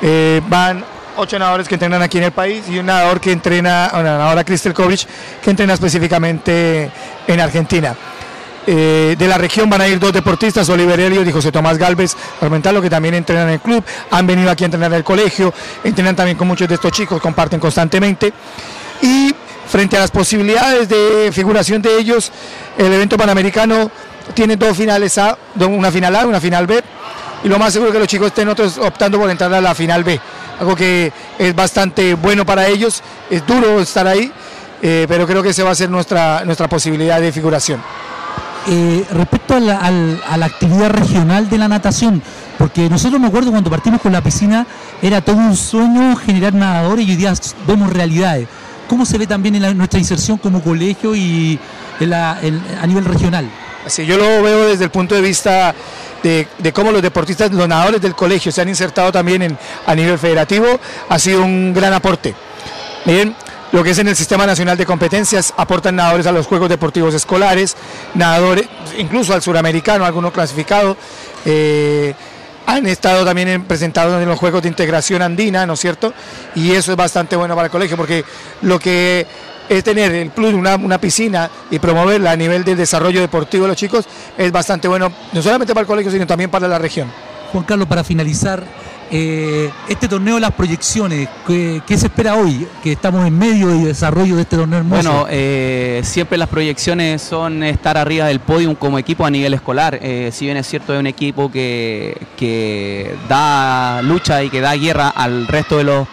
Eh, 0.00 0.40
van 0.48 0.84
ocho 1.16 1.38
nadadores 1.38 1.68
que 1.68 1.74
entrenan 1.74 2.00
aquí 2.00 2.18
en 2.18 2.24
el 2.24 2.32
país 2.32 2.64
y 2.68 2.78
un 2.78 2.86
nadador 2.86 3.20
que 3.20 3.32
entrena, 3.32 3.90
una 3.92 4.02
nadadora 4.02 4.44
Crystal 4.44 4.72
Kovic, 4.72 5.06
que 5.42 5.50
entrena 5.50 5.74
específicamente 5.74 6.90
en 7.26 7.40
Argentina. 7.40 7.96
Eh, 8.70 9.16
de 9.18 9.26
la 9.26 9.38
región 9.38 9.70
van 9.70 9.80
a 9.80 9.88
ir 9.88 9.98
dos 9.98 10.12
deportistas, 10.12 10.68
Oliver 10.68 11.00
Elliot 11.00 11.26
y 11.26 11.32
José 11.32 11.50
Tomás 11.50 11.78
Galvez 11.78 12.14
lo 12.70 12.82
que 12.82 12.90
también 12.90 13.14
entrenan 13.14 13.48
en 13.48 13.54
el 13.54 13.60
club, 13.60 13.82
han 14.10 14.26
venido 14.26 14.50
aquí 14.50 14.64
a 14.64 14.66
entrenar 14.66 14.92
en 14.92 14.98
el 14.98 15.04
colegio, 15.04 15.54
entrenan 15.82 16.14
también 16.14 16.36
con 16.36 16.46
muchos 16.46 16.68
de 16.68 16.74
estos 16.74 16.92
chicos, 16.92 17.20
comparten 17.20 17.58
constantemente. 17.58 18.30
Frente 19.68 19.98
a 19.98 20.00
las 20.00 20.10
posibilidades 20.10 20.88
de 20.88 21.30
figuración 21.30 21.82
de 21.82 21.98
ellos, 21.98 22.32
el 22.78 22.90
evento 22.90 23.18
panamericano 23.18 23.90
tiene 24.32 24.56
dos 24.56 24.74
finales 24.74 25.18
A, 25.18 25.36
una 25.60 25.90
final 25.90 26.16
A 26.16 26.26
una 26.26 26.40
final 26.40 26.66
B, 26.66 26.82
y 27.44 27.48
lo 27.48 27.58
más 27.58 27.74
seguro 27.74 27.90
es 27.90 27.92
que 27.92 27.98
los 27.98 28.08
chicos 28.08 28.28
estén 28.28 28.48
otros 28.48 28.78
optando 28.78 29.18
por 29.18 29.28
entrar 29.28 29.52
a 29.52 29.60
la 29.60 29.74
final 29.74 30.04
B, 30.04 30.18
algo 30.58 30.74
que 30.74 31.12
es 31.38 31.54
bastante 31.54 32.14
bueno 32.14 32.46
para 32.46 32.66
ellos, 32.66 33.02
es 33.28 33.46
duro 33.46 33.80
estar 33.80 34.06
ahí, 34.06 34.32
eh, 34.80 35.04
pero 35.06 35.26
creo 35.26 35.42
que 35.42 35.50
esa 35.50 35.64
va 35.64 35.72
a 35.72 35.74
ser 35.74 35.90
nuestra, 35.90 36.44
nuestra 36.46 36.66
posibilidad 36.66 37.20
de 37.20 37.30
figuración. 37.30 37.82
Eh, 38.66 39.04
respecto 39.12 39.54
a 39.54 39.60
la, 39.60 39.78
a 39.78 40.36
la, 40.36 40.46
actividad 40.46 40.90
regional 40.90 41.48
de 41.50 41.58
la 41.58 41.68
natación, 41.68 42.22
porque 42.56 42.88
nosotros 42.88 43.20
me 43.20 43.28
acuerdo 43.28 43.50
cuando 43.50 43.70
partimos 43.70 44.00
con 44.00 44.12
la 44.12 44.22
piscina, 44.22 44.66
era 45.02 45.20
todo 45.20 45.36
un 45.36 45.56
sueño 45.56 46.16
generar 46.16 46.54
nadadores 46.54 47.06
y 47.06 47.10
hoy 47.10 47.16
día 47.16 47.34
vemos 47.66 47.92
realidades. 47.92 48.48
¿Cómo 48.88 49.04
se 49.04 49.18
ve 49.18 49.26
también 49.26 49.54
en 49.54 49.76
nuestra 49.76 49.98
inserción 49.98 50.38
como 50.38 50.62
colegio 50.62 51.14
y 51.14 51.58
a 52.00 52.86
nivel 52.86 53.04
regional? 53.04 53.48
Así, 53.84 54.04
yo 54.04 54.16
lo 54.16 54.42
veo 54.42 54.66
desde 54.66 54.84
el 54.84 54.90
punto 54.90 55.14
de 55.14 55.20
vista 55.20 55.74
de, 56.22 56.72
cómo 56.72 56.90
los 56.90 57.02
deportistas, 57.02 57.52
los 57.52 57.68
nadadores 57.68 58.00
del 58.00 58.14
colegio 58.14 58.50
se 58.50 58.60
han 58.60 58.68
insertado 58.68 59.12
también 59.12 59.56
a 59.86 59.94
nivel 59.94 60.18
federativo, 60.18 60.66
ha 61.08 61.18
sido 61.18 61.42
un 61.42 61.72
gran 61.72 61.92
aporte. 61.92 62.34
Miren, 63.04 63.34
lo 63.72 63.84
que 63.84 63.90
es 63.90 63.98
en 63.98 64.08
el 64.08 64.16
Sistema 64.16 64.46
Nacional 64.46 64.76
de 64.76 64.86
Competencias, 64.86 65.52
aportan 65.56 65.96
nadadores 65.96 66.26
a 66.26 66.32
los 66.32 66.46
Juegos 66.46 66.68
Deportivos 66.68 67.14
Escolares, 67.14 67.76
nadadores, 68.14 68.66
incluso 68.98 69.34
al 69.34 69.42
suramericano, 69.42 70.04
algunos 70.04 70.32
clasificados. 70.32 70.96
Eh, 71.44 71.97
han 72.78 72.86
estado 72.86 73.24
también 73.24 73.64
presentados 73.64 74.20
en 74.22 74.28
los 74.28 74.38
Juegos 74.38 74.62
de 74.62 74.68
Integración 74.68 75.22
Andina, 75.22 75.66
¿no 75.66 75.74
es 75.74 75.80
cierto? 75.80 76.12
Y 76.54 76.72
eso 76.72 76.92
es 76.92 76.96
bastante 76.96 77.36
bueno 77.36 77.54
para 77.54 77.66
el 77.66 77.72
colegio, 77.72 77.96
porque 77.96 78.24
lo 78.62 78.78
que 78.78 79.26
es 79.68 79.84
tener 79.84 80.12
el 80.14 80.30
plus 80.30 80.50
de 80.50 80.54
una, 80.54 80.98
piscina 80.98 81.50
y 81.70 81.78
promoverla 81.78 82.30
a 82.30 82.36
nivel 82.36 82.64
del 82.64 82.76
desarrollo 82.76 83.20
deportivo 83.20 83.64
de 83.64 83.68
los 83.68 83.76
chicos 83.76 84.06
es 84.36 84.50
bastante 84.50 84.88
bueno, 84.88 85.12
no 85.32 85.42
solamente 85.42 85.74
para 85.74 85.82
el 85.82 85.86
colegio, 85.86 86.10
sino 86.10 86.26
también 86.26 86.50
para 86.50 86.66
la 86.66 86.78
región. 86.78 87.12
Juan 87.52 87.64
Carlos, 87.64 87.88
para 87.88 88.04
finalizar, 88.04 88.62
eh, 89.10 89.70
este 89.88 90.06
torneo, 90.06 90.38
las 90.38 90.52
proyecciones, 90.52 91.28
¿qué, 91.46 91.82
se 91.88 92.06
espera 92.06 92.34
hoy? 92.34 92.66
Que 92.82 92.92
estamos 92.92 93.26
en 93.26 93.38
medio 93.38 93.68
de 93.68 93.86
desarrollo 93.86 94.36
de 94.36 94.42
este 94.42 94.56
torneo 94.56 94.78
hermoso. 94.80 95.10
Bueno, 95.10 95.26
eh, 95.30 96.02
siempre 96.04 96.36
las 96.36 96.48
proyecciones 96.48 97.22
son 97.22 97.62
estar 97.62 97.96
arriba 97.96 98.26
del 98.26 98.40
podium 98.40 98.74
como 98.74 98.98
equipo 98.98 99.24
a 99.24 99.30
nivel 99.30 99.54
escolar. 99.54 99.98
Eh, 100.02 100.30
si 100.32 100.44
bien 100.44 100.58
es 100.58 100.66
cierto, 100.66 100.92
es 100.92 101.00
un 101.00 101.06
equipo 101.06 101.50
que, 101.50 102.18
que 102.36 103.16
da 103.28 104.02
lucha 104.02 104.42
y 104.42 104.50
que 104.50 104.60
da 104.60 104.74
guerra 104.76 105.08
al 105.08 105.46
resto 105.46 105.78
de 105.78 105.84
los 105.84 106.06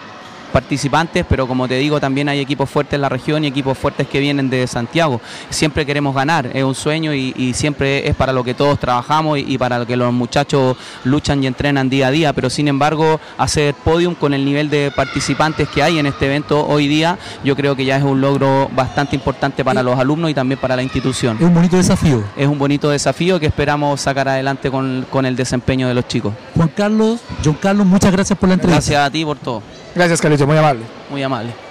participantes, 0.55 1.25
pero 1.27 1.49
como 1.49 1.67
te 1.67 1.75
digo, 1.75 1.99
también 1.99 2.29
hay 2.29 2.39
equipos 2.39 2.69
fuertes 2.69 2.93
en 2.93 3.01
la 3.01 3.09
región 3.09 3.43
y 3.43 3.47
equipos 3.47 3.77
fuertes 3.77 4.07
que 4.07 4.21
vienen 4.21 4.49
de 4.49 4.65
Santiago. 4.67 5.19
Siempre 5.49 5.85
queremos 5.85 6.15
ganar, 6.15 6.49
es 6.53 6.63
un 6.63 6.73
sueño 6.73 7.13
y, 7.13 7.53
siempre 7.53 8.07
es 8.07 8.15
para 8.15 8.31
lo 8.31 8.41
que 8.41 8.53
todos 8.53 8.79
trabajamos 8.79 9.37
y, 9.37 9.57
para 9.57 9.79
lo 9.79 9.85
que 9.85 9.97
los 9.97 10.13
muchachos 10.13 10.77
luchan 11.03 11.43
y 11.43 11.47
entrenan 11.47 11.89
día 11.89 12.07
a 12.07 12.11
día, 12.11 12.31
pero 12.31 12.49
sin 12.49 12.69
embargo, 12.69 13.19
hacer 13.37 13.75
podium 13.75 14.15
con 14.15 14.33
el 14.33 14.45
nivel 14.45 14.69
de 14.69 14.93
participantes 14.95 15.67
que 15.67 15.83
hay 15.83 15.99
en 15.99 16.05
este 16.05 16.27
evento 16.27 16.65
hoy 16.65 16.87
día, 16.87 17.19
yo 17.43 17.53
creo 17.57 17.75
que 17.75 17.83
ya 17.83 17.97
es 17.97 18.03
un 18.03 18.21
logro 18.21 18.69
bastante 18.73 19.17
importante 19.17 19.65
para 19.65 19.83
los 19.83 19.99
alumnos 19.99 20.31
y 20.31 20.33
también 20.33 20.57
para 20.61 20.77
la 20.77 20.83
institución. 20.83 21.35
Es 21.37 21.45
un 21.45 21.53
bonito 21.53 21.75
desafío. 21.75 22.23
Es 22.37 22.47
un 22.47 22.57
bonito 22.57 22.89
desafío 22.89 23.41
que 23.41 23.47
esperamos 23.47 23.99
sacar 23.99 24.29
adelante 24.29 24.71
con, 24.71 25.05
con 25.09 25.25
el 25.25 25.35
desempeño 25.35 25.89
de 25.89 25.95
los 25.95 26.07
chicos. 26.07 26.33
Juan 26.55 26.69
Carlos, 26.69 27.19
John 27.43 27.57
Carlos, 27.59 27.85
muchas 27.85 28.13
gracias 28.13 28.39
por 28.39 28.47
la 28.47 28.53
entrevista. 28.55 28.79
Gracias 28.79 29.05
a 29.05 29.11
ti 29.11 29.25
por 29.25 29.37
todo. 29.37 29.61
Gracias, 29.95 30.19
Muy 30.45 30.57
amable. 30.57 30.81
Muy 31.09 31.23
amable. 31.23 31.65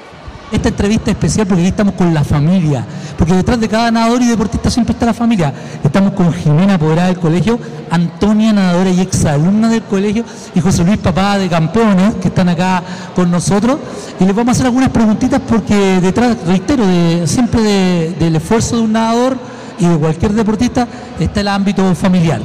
Esta 0.53 0.69
entrevista 0.69 1.11
es 1.11 1.17
especial 1.17 1.47
porque 1.47 1.63
aquí 1.63 1.71
estamos 1.71 1.95
con 1.95 2.13
la 2.15 2.23
familia, 2.23 2.85
porque 3.19 3.35
detrás 3.35 3.59
de 3.59 3.69
cada 3.69 3.91
nadador 3.91 4.23
y 4.23 4.27
deportista 4.27 4.71
siempre 4.71 4.93
está 4.93 5.07
la 5.07 5.15
familia. 5.15 5.53
Estamos 5.83 6.13
con 6.13 6.33
Jimena, 6.33 6.75
apoderada 6.75 7.09
del 7.09 7.19
colegio, 7.19 7.59
Antonia, 7.91 8.53
nadadora 8.53 8.91
y 8.91 9.01
exalumna 9.01 9.69
del 9.69 9.83
colegio, 9.83 10.25
y 10.55 10.61
José 10.61 10.85
Luis, 10.85 10.99
papá 10.99 11.39
de 11.39 11.49
campeones, 11.49 12.15
que 12.17 12.29
están 12.29 12.49
acá 12.49 12.83
con 13.17 13.31
nosotros. 13.31 13.79
Y 14.21 14.25
les 14.25 14.35
vamos 14.35 14.51
a 14.51 14.53
hacer 14.53 14.67
algunas 14.67 14.91
preguntitas 14.91 15.41
porque 15.49 16.01
detrás, 16.01 16.37
reitero, 16.47 16.87
de, 16.87 17.27
siempre 17.27 18.15
del 18.19 18.37
esfuerzo 18.37 18.77
de 18.77 18.83
un 18.83 18.93
nadador 18.93 19.37
y 19.79 19.87
de 19.87 19.97
cualquier 19.97 20.35
deportista 20.35 20.87
está 21.19 21.41
el 21.41 21.49
ámbito 21.49 21.95
familiar. 21.95 22.41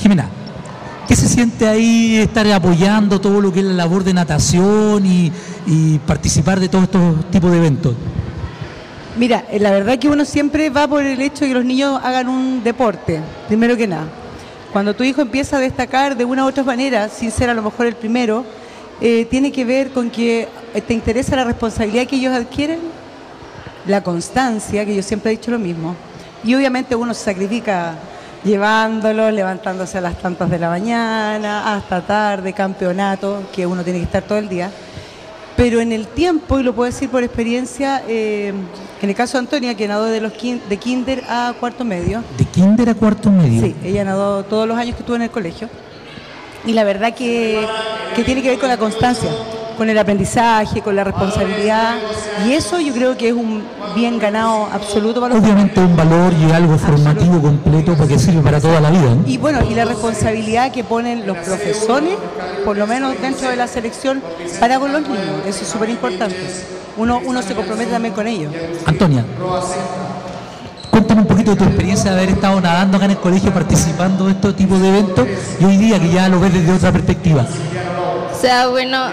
Jimena, 0.00 0.28
¿Qué 1.10 1.16
se 1.16 1.26
siente 1.26 1.66
ahí 1.66 2.18
estar 2.18 2.46
apoyando 2.52 3.20
todo 3.20 3.40
lo 3.40 3.52
que 3.52 3.58
es 3.58 3.66
la 3.66 3.72
labor 3.72 4.04
de 4.04 4.14
natación 4.14 5.04
y, 5.04 5.98
participar 6.06 6.60
de 6.60 6.68
todos 6.68 6.84
estos 6.84 7.28
tipos 7.32 7.50
de 7.50 7.56
eventos? 7.56 7.96
Mira, 9.18 9.44
eh, 9.50 9.58
la 9.58 9.72
verdad 9.72 9.98
que 9.98 10.08
uno 10.08 10.24
siempre 10.24 10.70
va 10.70 10.86
por 10.86 11.04
el 11.04 11.20
hecho 11.20 11.40
de 11.40 11.48
que 11.48 11.54
los 11.54 11.64
niños 11.64 12.00
hagan 12.04 12.28
un 12.28 12.62
deporte, 12.62 13.18
primero 13.48 13.76
que 13.76 13.88
nada. 13.88 14.04
Cuando 14.72 14.94
tu 14.94 15.02
hijo 15.02 15.20
empieza 15.20 15.56
a 15.56 15.58
destacar 15.58 16.16
de 16.16 16.24
una 16.24 16.44
u 16.44 16.46
otra 16.46 16.62
manera, 16.62 17.08
sin 17.08 17.32
ser 17.32 17.50
a 17.50 17.54
lo 17.54 17.62
mejor 17.62 17.86
el 17.86 17.96
primero, 17.96 18.44
eh, 19.00 19.26
tiene 19.28 19.50
que 19.50 19.64
ver 19.64 19.90
con 19.90 20.10
que 20.10 20.46
eh, 20.74 20.80
te 20.80 20.94
interesa 20.94 21.34
la 21.34 21.42
responsabilidad 21.42 22.06
que 22.06 22.14
ellos 22.14 22.32
adquieren, 22.32 22.78
la 23.84 24.00
constancia, 24.04 24.86
que 24.86 24.94
yo 24.94 25.02
siempre 25.02 25.32
he 25.32 25.36
dicho 25.36 25.50
lo 25.50 25.58
mismo. 25.58 25.96
Y 26.44 26.54
obviamente 26.54 26.94
uno 26.94 27.12
se 27.14 27.24
sacrifica 27.24 27.96
llevándolo, 28.44 29.30
levantándose 29.30 29.98
a 29.98 30.00
las 30.00 30.18
tantas 30.18 30.50
de 30.50 30.58
la 30.58 30.68
mañana, 30.68 31.74
hasta 31.74 32.00
tarde, 32.00 32.52
campeonato, 32.52 33.42
que 33.52 33.66
uno 33.66 33.84
tiene 33.84 33.98
que 33.98 34.04
estar 34.06 34.22
todo 34.22 34.38
el 34.38 34.48
día. 34.48 34.70
Pero 35.56 35.80
en 35.80 35.92
el 35.92 36.06
tiempo, 36.06 36.58
y 36.58 36.62
lo 36.62 36.74
puedo 36.74 36.90
decir 36.90 37.10
por 37.10 37.22
experiencia, 37.22 38.02
eh, 38.08 38.52
en 39.02 39.08
el 39.08 39.14
caso 39.14 39.34
de 39.34 39.40
Antonia, 39.40 39.74
que 39.74 39.86
nadó 39.86 40.06
de, 40.06 40.20
los 40.20 40.32
de 40.32 40.76
kinder 40.78 41.22
a 41.28 41.54
cuarto 41.60 41.84
medio. 41.84 42.24
¿De 42.38 42.44
kinder 42.46 42.88
a 42.88 42.94
cuarto 42.94 43.30
medio? 43.30 43.62
Sí, 43.62 43.76
ella 43.84 44.04
nadó 44.04 44.42
todos 44.44 44.66
los 44.66 44.78
años 44.78 44.94
que 44.94 45.02
estuvo 45.02 45.16
en 45.16 45.22
el 45.22 45.30
colegio. 45.30 45.68
Y 46.64 46.72
la 46.72 46.84
verdad 46.84 47.14
que, 47.14 47.66
que 48.14 48.24
tiene 48.24 48.42
que 48.42 48.50
ver 48.50 48.58
con 48.58 48.68
la 48.68 48.76
constancia 48.76 49.30
con 49.80 49.88
el 49.88 49.96
aprendizaje, 49.96 50.82
con 50.82 50.94
la 50.94 51.04
responsabilidad. 51.04 51.94
Y 52.46 52.52
eso 52.52 52.78
yo 52.80 52.92
creo 52.92 53.16
que 53.16 53.28
es 53.28 53.34
un 53.34 53.62
bien 53.94 54.18
ganado 54.18 54.68
absoluto 54.70 55.22
para 55.22 55.34
los 55.34 55.42
Obviamente 55.42 55.80
un 55.80 55.96
valor 55.96 56.34
y 56.34 56.52
algo 56.52 56.76
formativo 56.76 57.40
completo 57.40 57.94
porque 57.96 58.18
sirve 58.18 58.42
para 58.42 58.60
toda 58.60 58.78
la 58.78 58.90
vida. 58.90 59.16
Y 59.24 59.38
bueno, 59.38 59.60
y 59.70 59.74
la 59.74 59.86
responsabilidad 59.86 60.70
que 60.70 60.84
ponen 60.84 61.26
los 61.26 61.34
profesores, 61.38 62.12
por 62.62 62.76
lo 62.76 62.86
menos 62.86 63.18
dentro 63.22 63.48
de 63.48 63.56
la 63.56 63.66
selección, 63.66 64.22
para 64.60 64.78
con 64.78 64.92
los 64.92 65.00
niños. 65.00 65.46
Eso 65.46 65.62
es 65.62 65.68
súper 65.68 65.88
importante. 65.88 66.36
Uno, 66.98 67.22
uno 67.24 67.40
se 67.40 67.54
compromete 67.54 67.90
también 67.90 68.12
con 68.12 68.26
ellos. 68.26 68.52
Antonia. 68.84 69.24
Cuéntame 70.90 71.22
un 71.22 71.26
poquito 71.26 71.52
de 71.52 71.56
tu 71.56 71.64
experiencia 71.64 72.10
de 72.10 72.18
haber 72.18 72.34
estado 72.34 72.60
nadando 72.60 72.98
acá 72.98 73.06
en 73.06 73.12
el 73.12 73.18
colegio, 73.18 73.50
participando 73.50 74.26
de 74.26 74.32
este 74.32 74.52
tipo 74.52 74.78
de 74.78 74.88
eventos 74.90 75.26
y 75.58 75.64
hoy 75.64 75.78
día 75.78 75.98
que 75.98 76.10
ya 76.10 76.28
lo 76.28 76.38
ves 76.38 76.52
desde 76.52 76.70
otra 76.70 76.92
perspectiva. 76.92 77.46
O 78.40 78.42
sea, 78.42 78.68
bueno, 78.68 79.10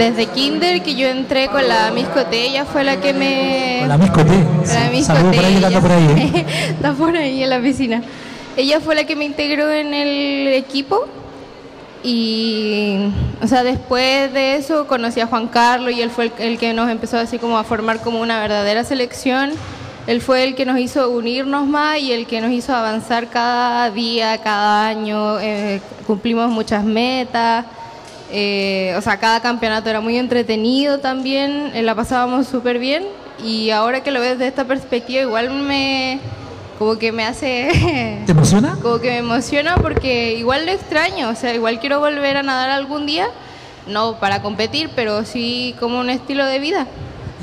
desde 0.00 0.26
kinder 0.28 0.82
que 0.82 0.94
yo 0.94 1.08
entré 1.08 1.48
con 1.48 1.68
la 1.68 1.90
Miscote, 1.90 2.46
ella 2.46 2.64
fue 2.64 2.84
la 2.84 2.96
que 3.02 3.12
me... 3.12 3.84
la 3.86 3.98
Miscote. 3.98 4.32
La 4.32 5.02
Saludos 5.02 5.36
por 5.36 5.44
ahí, 5.44 5.56
está 5.62 5.80
por 5.80 5.92
ahí. 5.92 6.06
¿eh? 6.16 6.46
está 6.70 6.92
por 6.94 7.16
ahí 7.16 7.42
en 7.42 7.50
la 7.50 7.60
piscina. 7.60 8.02
Ella 8.56 8.80
fue 8.80 8.94
la 8.94 9.04
que 9.04 9.14
me 9.14 9.26
integró 9.26 9.70
en 9.70 9.92
el 9.92 10.54
equipo 10.54 11.04
y, 12.02 13.12
o 13.42 13.46
sea, 13.46 13.62
después 13.62 14.32
de 14.32 14.56
eso 14.56 14.86
conocí 14.86 15.20
a 15.20 15.26
Juan 15.26 15.48
Carlos 15.48 15.92
y 15.92 16.00
él 16.00 16.08
fue 16.08 16.32
el, 16.38 16.56
que 16.56 16.72
nos 16.72 16.88
empezó 16.88 17.18
así 17.18 17.38
como 17.38 17.58
a 17.58 17.64
formar 17.64 18.00
como 18.00 18.22
una 18.22 18.40
verdadera 18.40 18.84
selección. 18.84 19.50
Él 20.06 20.22
fue 20.22 20.44
el 20.44 20.54
que 20.54 20.64
nos 20.64 20.78
hizo 20.78 21.10
unirnos 21.10 21.66
más 21.66 21.98
y 21.98 22.12
el 22.12 22.26
que 22.26 22.40
nos 22.40 22.52
hizo 22.52 22.74
avanzar 22.74 23.28
cada 23.28 23.90
día, 23.90 24.38
cada 24.38 24.88
año. 24.88 25.38
Eh, 25.40 25.82
cumplimos 26.06 26.50
muchas 26.50 26.84
metas. 26.84 27.66
Eh, 28.32 28.94
o 28.96 29.00
sea, 29.00 29.18
cada 29.18 29.40
campeonato 29.40 29.90
era 29.90 30.00
muy 30.00 30.16
entretenido 30.16 31.00
también, 31.00 31.72
eh, 31.74 31.82
la 31.82 31.94
pasábamos 31.94 32.46
súper 32.46 32.78
bien 32.78 33.04
y 33.44 33.70
ahora 33.70 34.02
que 34.02 34.12
lo 34.12 34.20
ves 34.20 34.32
desde 34.32 34.46
esta 34.46 34.64
perspectiva 34.64 35.22
igual 35.22 35.50
me 35.50 36.20
como 36.78 36.96
que 36.96 37.12
me 37.12 37.24
hace 37.24 38.22
¿Te 38.26 38.32
emociona? 38.32 38.78
Como 38.80 39.00
que 39.00 39.08
me 39.10 39.18
emociona 39.18 39.74
porque 39.76 40.34
igual 40.38 40.64
lo 40.64 40.72
extraño, 40.72 41.28
o 41.28 41.34
sea, 41.34 41.54
igual 41.54 41.80
quiero 41.80 41.98
volver 41.98 42.36
a 42.36 42.42
nadar 42.42 42.70
algún 42.70 43.04
día, 43.04 43.26
no 43.88 44.20
para 44.20 44.42
competir, 44.42 44.90
pero 44.94 45.24
sí 45.24 45.74
como 45.80 45.98
un 45.98 46.08
estilo 46.08 46.46
de 46.46 46.60
vida. 46.60 46.86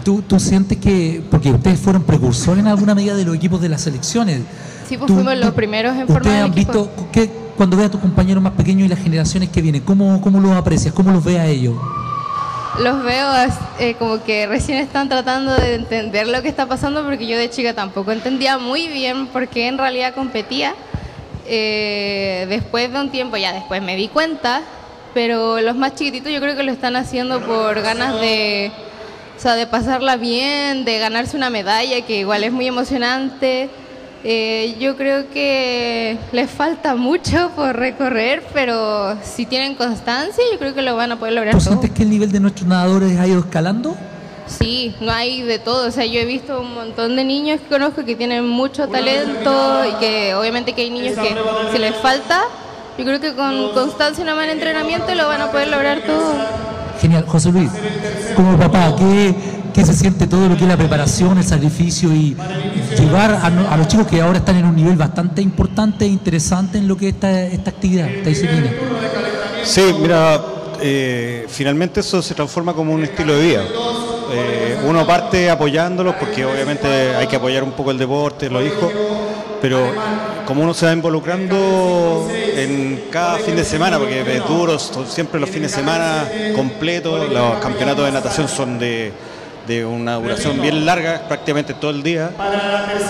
¿Tú, 0.05 0.21
tú 0.21 0.39
sientes 0.39 0.77
que, 0.77 1.21
porque 1.29 1.51
ustedes 1.51 1.79
fueron 1.79 2.03
precursores 2.03 2.59
en 2.61 2.67
alguna 2.67 2.95
medida 2.95 3.15
de 3.15 3.25
los 3.25 3.35
equipos 3.35 3.59
de 3.59 3.67
las 3.67 3.81
selecciones? 3.81 4.41
Sí, 4.87 4.97
pues 4.97 5.11
fuimos 5.11 5.35
los 5.35 5.53
primeros 5.53 5.97
en 5.97 6.07
formar 6.07 6.43
han 6.43 6.53
visto 6.53 6.89
qué, 7.11 7.29
cuando 7.57 7.75
ve 7.75 7.85
a 7.85 7.89
tus 7.89 7.99
compañeros 7.99 8.41
más 8.41 8.53
pequeños 8.53 8.85
y 8.85 8.89
las 8.89 8.99
generaciones 8.99 9.49
que 9.49 9.61
vienen, 9.61 9.81
¿cómo, 9.81 10.21
cómo 10.21 10.39
los 10.39 10.51
aprecias? 10.51 10.93
¿Cómo 10.93 11.11
los 11.11 11.23
ve 11.23 11.39
a 11.39 11.47
ellos? 11.47 11.73
Los 12.79 13.03
veo 13.03 13.27
eh, 13.79 13.95
como 13.97 14.23
que 14.23 14.45
recién 14.45 14.77
están 14.77 15.09
tratando 15.09 15.55
de 15.55 15.73
entender 15.73 16.27
lo 16.27 16.43
que 16.43 16.47
está 16.47 16.67
pasando 16.67 17.03
porque 17.03 17.25
yo 17.25 17.35
de 17.35 17.49
chica 17.49 17.73
tampoco 17.73 18.11
entendía 18.11 18.59
muy 18.59 18.87
bien 18.87 19.25
por 19.27 19.47
qué 19.47 19.67
en 19.67 19.79
realidad 19.79 20.13
competía. 20.13 20.75
Eh, 21.47 22.45
después 22.49 22.93
de 22.93 22.99
un 22.99 23.09
tiempo 23.09 23.37
ya 23.37 23.53
después 23.53 23.81
me 23.81 23.95
di 23.95 24.09
cuenta, 24.09 24.61
pero 25.15 25.59
los 25.59 25.75
más 25.75 25.95
chiquititos 25.95 26.31
yo 26.31 26.39
creo 26.39 26.55
que 26.55 26.61
lo 26.61 26.71
están 26.71 26.95
haciendo 26.95 27.41
por 27.41 27.81
ganas 27.81 28.21
de, 28.21 28.71
o 29.35 29.39
sea, 29.39 29.55
de 29.55 29.65
pasarla 29.65 30.17
bien, 30.17 30.85
de 30.85 30.99
ganarse 30.99 31.35
una 31.35 31.49
medalla 31.49 32.01
que 32.01 32.19
igual 32.19 32.43
es 32.43 32.51
muy 32.51 32.67
emocionante. 32.67 33.71
Eh, 34.23 34.75
yo 34.79 34.97
creo 34.97 35.29
que 35.29 36.17
les 36.31 36.49
falta 36.49 36.95
mucho 36.95 37.51
por 37.55 37.75
recorrer, 37.75 38.43
pero 38.53 39.15
si 39.23 39.45
tienen 39.45 39.75
constancia, 39.75 40.43
yo 40.51 40.57
creo 40.57 40.73
que 40.73 40.81
lo 40.81 40.95
van 40.95 41.11
a 41.11 41.19
poder 41.19 41.33
lograr. 41.33 41.53
¿Tú 41.53 41.61
sientes 41.61 41.91
que 41.91 42.03
el 42.03 42.09
nivel 42.09 42.31
de 42.31 42.39
nuestros 42.39 42.67
nadadores 42.67 43.17
ha 43.19 43.27
ido 43.27 43.39
escalando? 43.39 43.95
Sí, 44.47 44.95
no 45.01 45.11
hay 45.11 45.41
de 45.41 45.59
todo. 45.59 45.87
O 45.87 45.91
sea, 45.91 46.05
yo 46.05 46.19
he 46.19 46.25
visto 46.25 46.61
un 46.61 46.73
montón 46.73 47.15
de 47.15 47.23
niños 47.23 47.59
que 47.61 47.67
conozco 47.67 48.05
que 48.05 48.15
tienen 48.15 48.47
mucho 48.47 48.87
talento 48.87 49.83
y 49.85 49.99
que 49.99 50.35
obviamente 50.35 50.73
que 50.73 50.83
hay 50.83 50.89
niños 50.89 51.15
que 51.15 51.35
si 51.71 51.77
les 51.77 51.95
falta, 51.97 52.41
yo 52.97 53.05
creo 53.05 53.19
que 53.19 53.33
con 53.33 53.73
constancia 53.73 54.25
y 54.25 54.27
un 54.27 54.35
buen 54.35 54.49
entrenamiento 54.49 55.13
lo 55.13 55.27
van 55.27 55.41
a 55.41 55.51
poder 55.51 55.67
lograr 55.67 56.01
todo. 56.01 56.33
Genial. 56.99 57.25
José 57.27 57.51
Luis, 57.51 57.69
como 58.35 58.57
papá, 58.57 58.95
¿qué, 58.97 59.35
qué 59.77 59.85
se 59.85 59.93
siente 59.93 60.25
todo 60.25 60.49
lo 60.49 60.57
que 60.57 60.63
es 60.63 60.67
la 60.67 60.75
preparación, 60.75 61.37
el 61.37 61.43
sacrificio 61.43 62.11
y 62.11 62.35
llevar 62.97 63.39
a, 63.43 63.77
los 63.77 63.87
chicos 63.87 64.07
que 64.07 64.19
ahora 64.19 64.39
están 64.39 64.57
en 64.57 64.65
un 64.65 64.75
nivel 64.75 64.95
bastante 64.95 65.39
importante 65.39 66.03
e 66.03 66.07
interesante 66.07 66.79
en 66.79 66.87
lo 66.87 66.97
que 66.97 67.09
es 67.09 67.13
esta, 67.13 67.43
esta 67.43 67.69
actividad, 67.69 68.09
esta 68.09 68.27
disciplina? 68.27 68.71
Sí, 69.63 69.83
mira, 70.01 70.43
eh, 70.81 71.45
finalmente 71.47 71.99
eso 71.99 72.23
se 72.23 72.33
transforma 72.33 72.73
como 72.73 72.91
un 72.91 73.03
estilo 73.03 73.35
de 73.35 73.45
vida. 73.45 73.65
Eh, 74.33 74.79
uno 74.83 75.05
parte 75.05 75.47
apoyándolos 75.47 76.15
porque 76.15 76.43
obviamente 76.43 77.15
hay 77.15 77.27
que 77.27 77.35
apoyar 77.35 77.63
un 77.63 77.73
poco 77.73 77.91
el 77.91 77.99
deporte, 77.99 78.49
los 78.49 78.65
hijos, 78.65 78.91
pero 79.61 79.91
como 80.47 80.63
uno 80.63 80.73
se 80.73 80.87
va 80.87 80.93
involucrando 80.93 82.27
en 82.31 83.03
cada 83.11 83.37
fin 83.37 83.55
de 83.55 83.63
semana, 83.63 83.99
porque 83.99 84.21
es 84.21 84.47
duro, 84.47 84.79
siempre 84.79 85.39
los 85.39 85.51
fines 85.51 85.71
de 85.71 85.77
semana 85.77 86.27
completos, 86.55 87.31
los 87.31 87.57
campeonatos 87.57 88.05
de 88.05 88.11
natación 88.11 88.47
son 88.47 88.79
de 88.79 89.36
de 89.67 89.85
una 89.85 90.15
duración 90.15 90.61
bien 90.61 90.85
larga, 90.85 91.23
prácticamente 91.27 91.73
todo 91.73 91.91
el 91.91 92.01
día, 92.01 92.31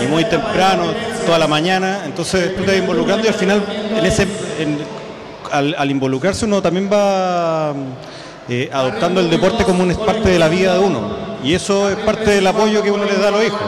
y 0.02 0.08
muy 0.08 0.26
temprano, 0.26 0.86
toda 1.26 1.38
la 1.38 1.48
mañana, 1.48 2.02
entonces 2.06 2.56
tú 2.56 2.64
te 2.64 2.72
vas 2.72 2.80
involucrando 2.80 3.26
y 3.26 3.28
al 3.28 3.36
final, 3.36 3.64
en 3.96 4.06
ese, 4.06 4.28
al, 5.52 5.92
involucrarse 5.92 6.46
uno 6.46 6.62
también 6.62 6.90
va 6.92 7.74
eh, 8.50 8.70
adoptando 8.74 9.22
el 9.22 9.30
deporte 9.30 9.64
como 9.64 9.84
una 9.84 9.94
parte 9.94 10.30
de 10.30 10.40
la 10.40 10.50
vida 10.50 10.74
de 10.74 10.80
uno, 10.80 11.10
y 11.44 11.54
eso 11.54 11.90
es 11.90 11.96
parte 11.98 12.32
del 12.32 12.48
apoyo 12.48 12.82
que 12.82 12.90
uno 12.90 13.06
le 13.06 13.16
da 13.18 13.28
a 13.28 13.32
los 13.32 13.46
hijos. 13.46 13.62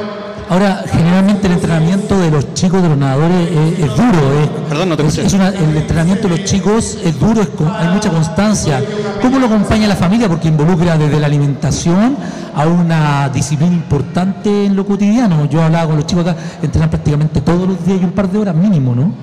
Ahora, 0.50 0.84
generalmente 0.91 1.46
el 1.46 1.53
entrenamiento 1.53 2.18
de 2.18 2.32
los 2.32 2.56
chicos, 2.56 2.82
de 2.82 2.89
los 2.89 2.98
nadadores, 2.98 3.51
es, 3.77 3.88
duro. 3.96 4.41
Es, 4.41 4.50
Perdón, 4.68 4.89
no 4.89 4.98
te 4.98 5.06
es, 5.06 5.18
El 5.20 5.77
entrenamiento 5.77 6.27
de 6.27 6.38
los 6.38 6.44
chicos 6.44 6.98
es 7.03 7.20
duro, 7.20 7.46
hay 7.77 7.88
mucha 7.89 8.10
constancia. 8.10 8.84
¿Cómo 9.22 9.38
lo 9.38 9.46
acompaña 9.46 9.88
la 9.88 9.96
familia? 9.96 10.27
Porque 10.27 10.48
involucra 10.48 10.98
desde 10.98 11.20
la 11.20 11.27
alimentación 11.27 12.18
a 12.56 12.65
una 12.65 13.29
disciplina 13.29 13.75
importante 13.75 14.65
en 14.65 14.75
lo 14.75 14.88
cotidiano. 14.88 15.46
Yo 15.46 15.62
hablaba 15.62 15.86
con 15.86 15.98
los 15.98 16.08
chicos 16.08 16.25
acá, 16.25 16.39
entrenan 16.63 16.89
prácticamente 16.89 17.41
todos 17.41 17.68
los 17.68 17.86
días 17.86 18.01
y 18.01 18.06
un 18.06 18.12
par 18.13 18.27
de 18.27 18.39
horas 18.39 18.56
mínimo, 18.56 18.96
¿no? 18.96 19.13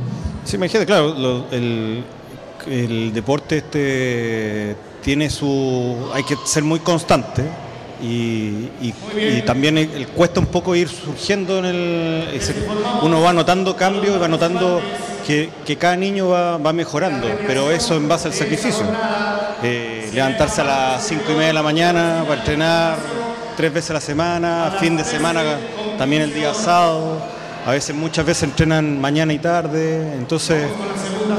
Sí, 0.45 0.54
imagínate, 0.54 0.87
claro, 0.87 1.45
el, 1.50 2.04
el 2.68 3.12
deporte 3.12 3.59
este 3.59 4.76
tiene 5.02 5.28
su... 5.28 6.09
hay 6.14 6.23
que 6.23 6.37
ser 6.45 6.62
muy 6.62 6.78
constante 6.78 7.65
y, 8.03 8.93
también 9.47 10.07
cuesta 10.15 10.41
un 10.41 10.47
poco 10.47 10.75
ir 10.75 10.88
surgiendo 10.88 11.59
en 11.59 11.65
el... 11.65 12.41
Uno 13.03 13.21
va 13.21 13.33
notando 13.33 13.76
cambios, 13.76 14.21
va 14.21 14.29
notando 14.29 14.81
que, 15.26 15.76
cada 15.79 15.97
niño 15.97 16.29
va, 16.29 16.73
mejorando, 16.73 17.26
pero 17.47 17.71
eso 17.71 17.97
en 17.97 18.09
base 18.09 18.29
al 18.29 18.35
sacrificio. 18.35 18.85
Eh, 19.62 20.11
levantarse 20.12 20.61
a 20.61 20.65
las 20.65 21.07
5 21.07 21.23
y 21.29 21.35
media 21.35 21.47
de 21.49 21.53
la 21.53 21.62
mañana 21.62 22.25
para 22.26 22.41
entrenar 22.41 22.97
tres 23.57 23.73
veces 23.73 23.91
a 23.91 23.95
la 23.95 24.00
semana, 24.00 24.76
fin 24.79 24.97
de 24.97 25.05
semana 25.05 25.43
también 25.97 26.23
el 26.23 26.35
día 26.35 26.53
sábado, 26.53 27.19
a 27.65 27.71
veces 27.71 27.97
muchas 27.97 28.26
veces 28.26 28.45
entrenan 28.45 29.00
mañana 29.00 29.33
y 29.33 29.38
tarde, 29.38 30.15
entonces, 30.15 30.69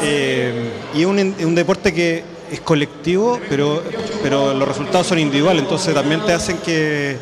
eh, 0.02 0.72
y 0.96 1.06
un, 1.06 1.20
un 1.20 1.56
deporte 1.56 1.94
que 1.94 2.37
es 2.52 2.62
colectivo, 2.62 3.40
pero, 3.50 3.84
pero 4.24 4.54
los 4.54 4.68
resultados 4.68 5.08
son 5.08 5.20
individuales, 5.20 5.64
entonces 5.64 5.94
también 5.94 6.26
te 6.26 6.34
hacen 6.34 6.58
que, 6.58 7.18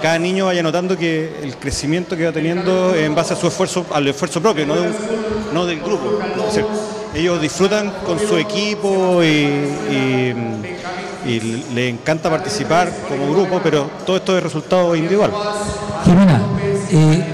cada 0.00 0.18
niño 0.18 0.46
vaya 0.46 0.62
notando 0.62 0.96
que 0.96 1.40
el 1.42 1.56
crecimiento 1.56 2.16
que 2.16 2.24
va 2.24 2.32
teniendo 2.32 2.94
en 2.94 3.14
base 3.14 3.34
a 3.34 3.36
su 3.36 3.46
esfuerzo, 3.48 3.84
al 3.92 4.08
esfuerzo 4.08 4.40
propio, 4.40 4.66
no, 4.66 5.66
del 5.66 5.80
grupo. 5.80 6.20
ellos 7.14 7.40
disfrutan 7.40 7.92
con 8.06 8.18
su 8.18 8.36
equipo 8.36 9.22
y, 9.22 10.24
les 11.26 11.90
encanta 11.90 12.30
participar 12.30 12.90
como 13.08 13.30
grupo, 13.30 13.60
pero 13.62 13.90
todo 14.06 14.16
esto 14.16 14.36
es 14.36 14.42
resultado 14.42 14.96
individual. 14.96 15.30
Jimena, 16.04 16.40
eh, 16.90 17.24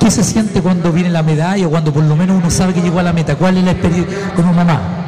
¿qué 0.00 0.10
se 0.10 0.24
siente 0.24 0.62
cuando 0.62 0.90
viene 0.90 1.10
la 1.10 1.22
medalla 1.22 1.66
o 1.66 1.70
cuando 1.70 1.92
por 1.92 2.02
lo 2.02 2.16
menos 2.16 2.38
uno 2.38 2.50
sabe 2.50 2.72
que 2.72 2.80
llegó 2.80 3.00
a 3.00 3.02
la 3.02 3.12
meta? 3.12 3.36
¿Cuál 3.36 3.58
es 3.58 3.64
la 3.64 3.72
experiencia 3.72 4.32
como 4.34 4.52
mamá? 4.54 5.01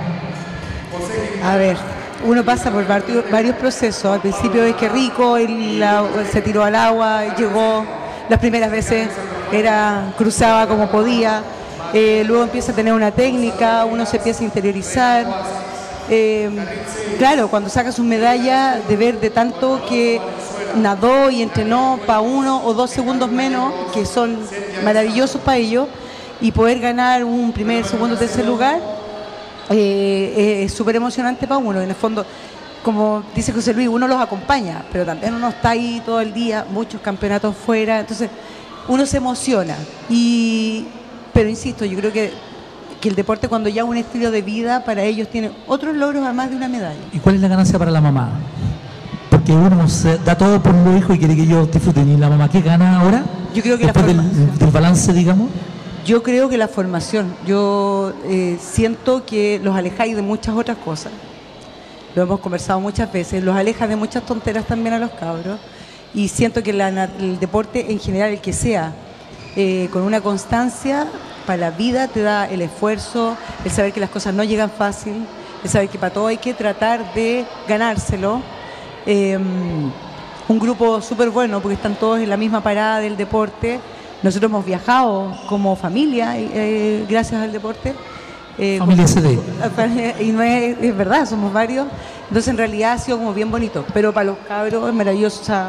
A 1.45 1.57
ver, 1.57 1.77
uno 2.25 2.43
pasa 2.43 2.71
por 2.71 2.87
varios 2.87 3.57
procesos. 3.57 4.07
Al 4.07 4.21
principio 4.21 4.65
es 4.65 4.75
que 4.77 4.89
rico, 4.89 5.37
él 5.37 5.85
se 6.33 6.41
tiró 6.41 6.65
al 6.65 6.75
agua, 6.75 7.37
llegó, 7.37 7.85
las 8.31 8.39
primeras 8.41 8.71
veces 8.71 9.09
era 9.53 10.15
cruzaba 10.17 10.67
como 10.67 10.89
podía, 10.89 11.43
eh, 11.93 12.25
luego 12.27 12.45
empieza 12.45 12.73
a 12.73 12.75
tener 12.75 12.95
una 12.95 13.11
técnica, 13.11 13.85
uno 13.85 14.07
se 14.07 14.17
empieza 14.17 14.41
a 14.41 14.45
interiorizar. 14.45 15.27
Eh, 16.09 16.51
claro, 17.19 17.49
cuando 17.49 17.69
saca 17.69 17.93
su 17.93 18.03
medalla, 18.03 18.81
de 18.89 18.97
ver 18.97 19.21
de 19.21 19.29
tanto 19.29 19.83
que 19.87 20.21
nadó 20.77 21.31
y 21.31 21.43
entrenó 21.43 22.01
para 22.07 22.21
uno 22.21 22.65
o 22.65 22.73
dos 22.73 22.89
segundos 22.91 23.31
menos, 23.31 23.71
que 23.93 24.07
son 24.07 24.39
maravillosos 24.83 25.43
para 25.43 25.59
ellos, 25.59 25.89
y 26.41 26.53
poder 26.53 26.81
ganar 26.81 27.23
un 27.23 27.53
primer, 27.53 27.85
segundo, 27.85 28.17
tercer 28.17 28.47
lugar, 28.47 28.94
eh, 29.71 30.63
es 30.65 30.73
súper 30.73 30.97
emocionante 30.97 31.47
para 31.47 31.59
uno. 31.59 31.81
En 31.81 31.89
el 31.89 31.95
fondo, 31.95 32.25
como 32.83 33.23
dice 33.35 33.53
José 33.53 33.73
Luis, 33.73 33.89
uno 33.89 34.07
los 34.07 34.21
acompaña, 34.21 34.85
pero 34.93 35.05
también 35.05 35.35
uno 35.35 35.49
está 35.49 35.71
ahí 35.71 36.03
todo 36.05 36.21
el 36.21 36.33
día, 36.35 36.67
muchos 36.71 37.01
campeonatos 37.01 37.57
fuera, 37.57 38.01
entonces 38.01 38.31
uno 38.89 39.07
se 39.07 39.17
emociona. 39.17 39.77
Y, 40.11 40.87
pero 41.33 41.49
insisto, 41.49 41.85
yo 41.85 41.99
creo 41.99 42.13
que, 42.13 42.33
que 43.01 43.09
el 43.09 43.15
deporte 43.15 43.49
cuando 43.49 43.69
ya 43.69 43.85
un 43.85 43.97
estilo 43.97 44.31
de 44.31 44.43
vida 44.43 44.85
para 44.85 45.03
ellos 45.03 45.29
tiene 45.29 45.51
otros 45.67 45.97
logros 45.97 46.23
además 46.25 46.51
de 46.51 46.57
una 46.57 46.69
medalla. 46.69 47.01
¿Y 47.13 47.19
cuál 47.19 47.37
es 47.37 47.41
la 47.41 47.49
ganancia 47.49 47.79
para 47.79 47.91
la 47.91 48.01
mamá? 48.01 48.33
Porque 49.31 49.53
uno 49.53 49.89
se 49.89 50.19
da 50.19 50.37
todo 50.37 50.63
por 50.63 50.75
los 50.75 50.97
hijos 50.97 51.17
y 51.17 51.19
quiere 51.19 51.35
que 51.35 51.43
ellos 51.43 51.71
disfruten. 51.71 52.09
¿Y 52.09 52.17
la 52.17 52.29
mamá 52.29 52.49
qué 52.49 52.61
gana 52.61 53.01
ahora? 53.01 53.25
Yo 53.55 53.63
creo 53.63 53.79
que 53.79 53.85
Después 53.85 54.07
del, 54.07 54.59
del 54.59 54.71
balance, 54.71 55.13
digamos. 55.13 55.49
Yo 56.05 56.23
creo 56.23 56.51
que 56.51 56.59
la 56.59 56.69
formación, 56.69 57.35
yo 57.47 58.13
eh, 58.25 58.59
siento 58.61 59.25
que 59.25 59.59
los 59.63 59.75
alejáis 59.75 60.15
de 60.15 60.21
muchas 60.21 60.55
otras 60.55 60.77
cosas. 60.77 61.13
Lo 62.15 62.23
hemos 62.23 62.41
conversado 62.41 62.79
muchas 62.79 63.11
veces, 63.11 63.43
los 63.43 63.57
aleja 63.57 63.87
de 63.87 63.97
muchas 63.97 64.27
tonteras 64.27 64.67
también 64.67 64.95
a 64.95 64.99
los 64.99 65.13
cabros. 65.13 65.59
Y 66.13 66.29
siento 66.29 66.63
que 66.63 66.73
el 66.73 67.41
deporte 67.41 67.91
en 67.91 67.99
general, 67.99 68.31
el 68.31 68.41
que 68.43 68.53
sea, 68.53 68.93
eh, 69.57 69.89
con 69.93 70.03
una 70.03 70.21
constancia 70.21 71.07
para 71.47 71.57
la 71.57 71.71
vida, 71.71 72.07
te 72.09 72.21
da 72.21 72.51
el 72.51 72.61
esfuerzo, 72.61 73.35
el 73.65 73.71
saber 73.71 73.93
que 73.95 74.01
las 74.01 74.11
cosas 74.11 74.35
no 74.35 74.45
llegan 74.45 74.71
fácil, 74.71 75.25
el 75.63 75.71
saber 75.71 75.89
que 75.89 75.99
para 75.99 76.13
todo 76.13 76.27
hay 76.27 76.37
que 76.37 76.53
tratar 76.53 77.15
de 77.15 77.47
ganárselo. 77.67 78.43
Em, 79.07 79.91
un 80.49 80.59
grupo 80.59 81.01
súper 81.01 81.31
bueno 81.31 81.63
porque 81.63 81.77
están 81.77 81.95
todos 81.95 82.21
en 82.21 82.29
la 82.29 82.37
misma 82.37 82.63
parada 82.63 83.01
del 83.01 83.17
deporte 83.17 83.81
nosotros 84.25 84.51
hemos 84.51 84.65
viajado 84.65 85.37
como 85.51 85.77
familia 85.77 86.33
eh, 86.39 87.05
gracias 87.07 87.43
al 87.43 87.53
deporte. 87.53 87.93
Eh, 88.57 88.79
familia 88.79 89.07
CD. 89.07 89.39
Y 90.21 90.33
no 90.33 90.43
es, 90.43 90.97
verdad, 90.97 91.29
somos 91.29 91.53
varios. 91.53 91.87
Entonces 92.29 92.49
en 92.49 92.57
realidad 92.57 92.93
ha 92.93 92.99
sido 92.99 93.19
como 93.19 93.35
bien 93.35 93.51
bonito. 93.51 93.85
Pero 93.93 94.15
para 94.15 94.25
los 94.25 94.39
cabros 94.49 94.89
es 94.89 94.95
maravilloso. 94.95 95.43
O 95.43 95.45
sea, 95.45 95.69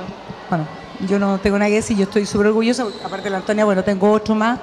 bueno, 0.49 0.65
yo 1.05 1.19
no 1.19 1.37
tengo 1.37 1.59
nada 1.59 1.67
que 1.69 1.75
decir, 1.75 1.97
yo 1.97 2.03
estoy 2.03 2.25
súper 2.25 2.47
orgullosa. 2.47 2.85
Aparte 3.03 3.25
de 3.25 3.31
la 3.31 3.37
Antonia, 3.37 3.65
bueno, 3.65 3.83
tengo 3.83 4.09
otro 4.09 4.33
más, 4.35 4.57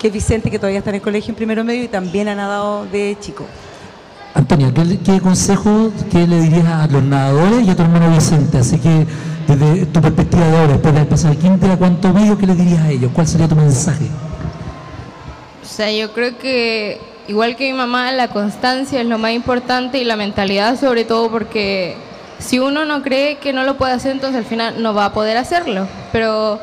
que 0.00 0.08
es 0.08 0.12
Vicente, 0.12 0.50
que 0.50 0.58
todavía 0.58 0.78
está 0.80 0.90
en 0.90 0.96
el 0.96 1.02
colegio 1.02 1.30
en 1.30 1.36
primero 1.36 1.62
medio 1.62 1.84
y 1.84 1.88
también 1.88 2.26
ha 2.26 2.34
nadado 2.34 2.84
de 2.86 3.16
chico. 3.20 3.44
Antonia, 4.34 4.72
¿qué, 4.74 4.98
qué 4.98 5.20
consejo 5.20 5.92
le 6.12 6.40
dirías 6.40 6.66
a 6.66 6.88
los 6.88 7.02
nadadores 7.04 7.64
y 7.64 7.70
a 7.70 7.76
tu 7.76 7.82
hermano 7.82 8.10
Vicente? 8.10 8.58
Así 8.58 8.78
que 8.80 9.06
desde 9.46 9.86
tu 9.86 10.00
perspectiva 10.00 10.46
de 10.46 10.56
ahora, 10.56 10.72
después 10.74 10.94
de 10.94 11.04
pasar 11.04 11.32
el 11.32 11.38
quinto, 11.38 11.66
¿cuánto 11.78 12.12
medio 12.12 12.38
que 12.38 12.46
le 12.46 12.54
dirías 12.54 12.80
a 12.80 12.90
ellos? 12.90 13.10
¿Cuál 13.14 13.26
sería 13.26 13.48
tu 13.48 13.56
mensaje? 13.56 14.06
O 15.62 15.66
sea, 15.66 15.90
yo 15.90 16.12
creo 16.12 16.38
que 16.38 17.00
igual 17.28 17.56
que 17.56 17.70
mi 17.70 17.76
mamá, 17.76 18.10
la 18.12 18.28
constancia 18.28 19.00
es 19.00 19.06
lo 19.06 19.18
más 19.18 19.32
importante 19.32 19.98
y 19.98 20.04
la 20.04 20.16
mentalidad 20.16 20.78
sobre 20.78 21.04
todo 21.04 21.30
porque 21.30 21.96
si 22.38 22.58
uno 22.58 22.84
no 22.84 23.02
cree 23.02 23.36
que 23.36 23.52
no 23.52 23.64
lo 23.64 23.76
puede 23.76 23.92
hacer, 23.92 24.12
entonces 24.12 24.38
al 24.38 24.44
final 24.44 24.82
no 24.82 24.94
va 24.94 25.06
a 25.06 25.12
poder 25.12 25.36
hacerlo. 25.36 25.86
Pero 26.10 26.58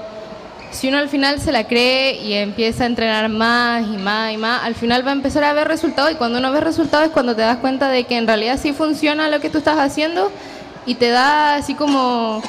si 0.72 0.90
uno 0.90 0.98
al 0.98 1.10
final 1.10 1.40
se 1.40 1.52
la 1.52 1.66
cree 1.66 2.16
y 2.22 2.34
empieza 2.34 2.84
a 2.84 2.88
entrenar 2.88 3.30
más 3.30 3.88
y 3.88 3.98
más 3.98 4.34
y 4.34 4.38
más, 4.38 4.64
al 4.64 4.76
final 4.76 5.06
va 5.06 5.12
a 5.12 5.14
empezar 5.14 5.44
a 5.44 5.54
ver 5.54 5.68
resultados 5.68 6.12
y 6.12 6.16
cuando 6.16 6.40
uno 6.40 6.52
ve 6.52 6.62
resultados 6.62 7.08
es 7.08 7.12
cuando 7.14 7.36
te 7.36 7.44
das 7.44 7.58
cuenta 7.58 7.90
de 7.90 8.04
que 8.04 8.18
en 8.18 8.28
realidad 8.28 8.60
sí 8.62 8.74
funciona 8.74 9.30
lo 9.30 9.40
que 9.40 9.50
tú 9.50 9.60
estás 9.60 9.78
haciendo 9.80 10.32
y 10.86 10.96
te 10.96 11.10
da 11.10 11.56
así 11.56 11.76
como 11.76 12.42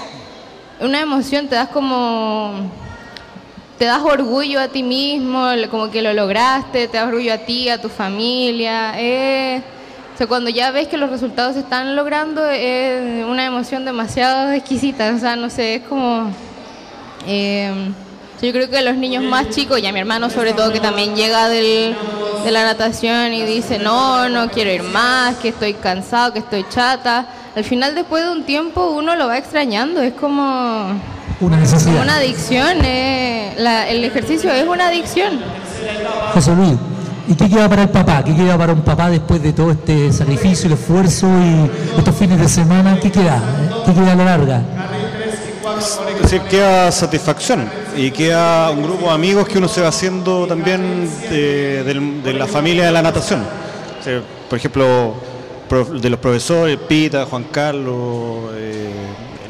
una 0.81 1.01
emoción, 1.01 1.49
te 1.49 1.55
das 1.55 1.69
como, 1.69 2.53
te 3.79 3.85
das 3.85 4.03
orgullo 4.03 4.61
a 4.61 4.69
ti 4.69 4.83
mismo, 4.83 5.49
como 5.71 5.91
que 5.91 6.03
lo 6.03 6.13
lograste, 6.13 6.89
te 6.89 6.97
das 6.97 7.09
orgullo 7.09 7.33
a 7.33 7.39
ti, 7.39 7.69
a 7.69 7.81
tu 7.81 7.89
familia. 7.89 8.93
Eh. 8.97 9.63
o 10.15 10.19
sea, 10.19 10.27
cuando 10.27 10.51
ya 10.51 10.71
ves 10.71 10.89
que 10.89 10.97
los 10.97 11.11
resultados 11.11 11.55
se 11.55 11.61
están 11.61 11.97
logrando, 11.97 12.49
es 12.49 13.25
una 13.25 13.45
emoción 13.45 13.85
demasiado 13.85 14.53
exquisita. 14.53 15.13
O 15.15 15.19
sea, 15.19 15.37
no 15.37 15.51
sé, 15.51 15.77
es 15.77 15.83
como... 15.83 16.31
Eh, 17.27 17.73
yo 18.41 18.53
creo 18.53 18.71
que 18.71 18.81
los 18.83 18.97
niños 18.97 19.25
más 19.25 19.51
chicos, 19.51 19.81
y 19.81 19.87
a 19.87 19.93
mi 19.93 19.99
hermano 19.99 20.31
sobre 20.31 20.53
todo, 20.53 20.73
que 20.73 20.79
también 20.79 21.17
llega 21.17 21.49
del, 21.49 21.97
de 22.45 22.51
la 22.53 22.63
natación 22.63 23.33
y 23.33 23.43
dice, 23.43 23.81
no, 23.81 24.29
no 24.29 24.49
quiero 24.49 24.71
ir 24.71 24.85
más, 24.85 25.35
que 25.39 25.49
estoy 25.49 25.75
cansado, 25.75 26.33
que 26.33 26.39
estoy 26.39 26.65
chata 26.69 27.27
al 27.59 27.65
final 27.65 27.93
después 27.97 28.23
de 28.23 28.31
un 28.31 28.45
tiempo 28.45 28.91
uno 28.91 29.17
lo 29.17 29.27
va 29.27 29.37
extrañando, 29.37 30.01
es 30.01 30.13
como 30.13 30.93
una, 31.41 31.57
adicción, 32.15 32.85
eh, 32.85 33.53
el 33.89 34.05
ejercicio 34.05 34.53
es 34.53 34.65
una 34.65 34.87
adicción. 34.87 35.41
José 36.33 36.55
Luis, 36.55 36.75
¿y 37.27 37.35
qué 37.35 37.49
queda 37.49 37.69
para 37.69 37.83
el 37.83 37.89
papá? 37.89 38.23
¿Qué 38.23 38.33
queda 38.37 38.57
para 38.57 38.73
un 38.73 38.83
papá 38.83 39.11
después 39.11 39.43
de 39.43 39.53
todo 39.53 39.73
este 39.73 40.13
sacrificio, 40.13 40.69
el 40.69 40.75
esfuerzo 40.75 41.27
y 41.27 41.99
estos 41.99 42.15
fines 42.15 42.39
de 42.39 42.49
semana? 42.49 43.01
¿Qué 43.01 43.11
queda? 43.11 43.43
¿Qué 43.85 43.93
queda 43.93 44.13
a 44.13 44.15
la 44.15 44.25
larga? 44.25 44.63
Es 46.15 46.23
decir, 46.23 46.43
queda 46.43 46.93
satisfacción 46.93 47.69
y 47.97 48.13
queda 48.13 48.71
un 48.71 48.85
grupo 48.85 49.07
de 49.07 49.15
amigos 49.15 49.49
que 49.49 49.59
uno 49.59 49.67
se 49.67 49.81
va 49.81 49.89
haciendo 49.89 50.47
también 50.47 51.11
de, 51.29 52.35
la 52.39 52.47
familia 52.47 52.87
de 52.87 52.93
la 52.93 53.03
natación. 53.03 53.43
por 54.49 54.59
ejemplo, 54.59 55.17
de 55.69 56.11
los 56.11 56.19
profesores, 56.19 56.79
Pita, 56.89 57.27
Juan 57.27 57.45
Carlos, 57.45 58.53
eh, 58.55 58.91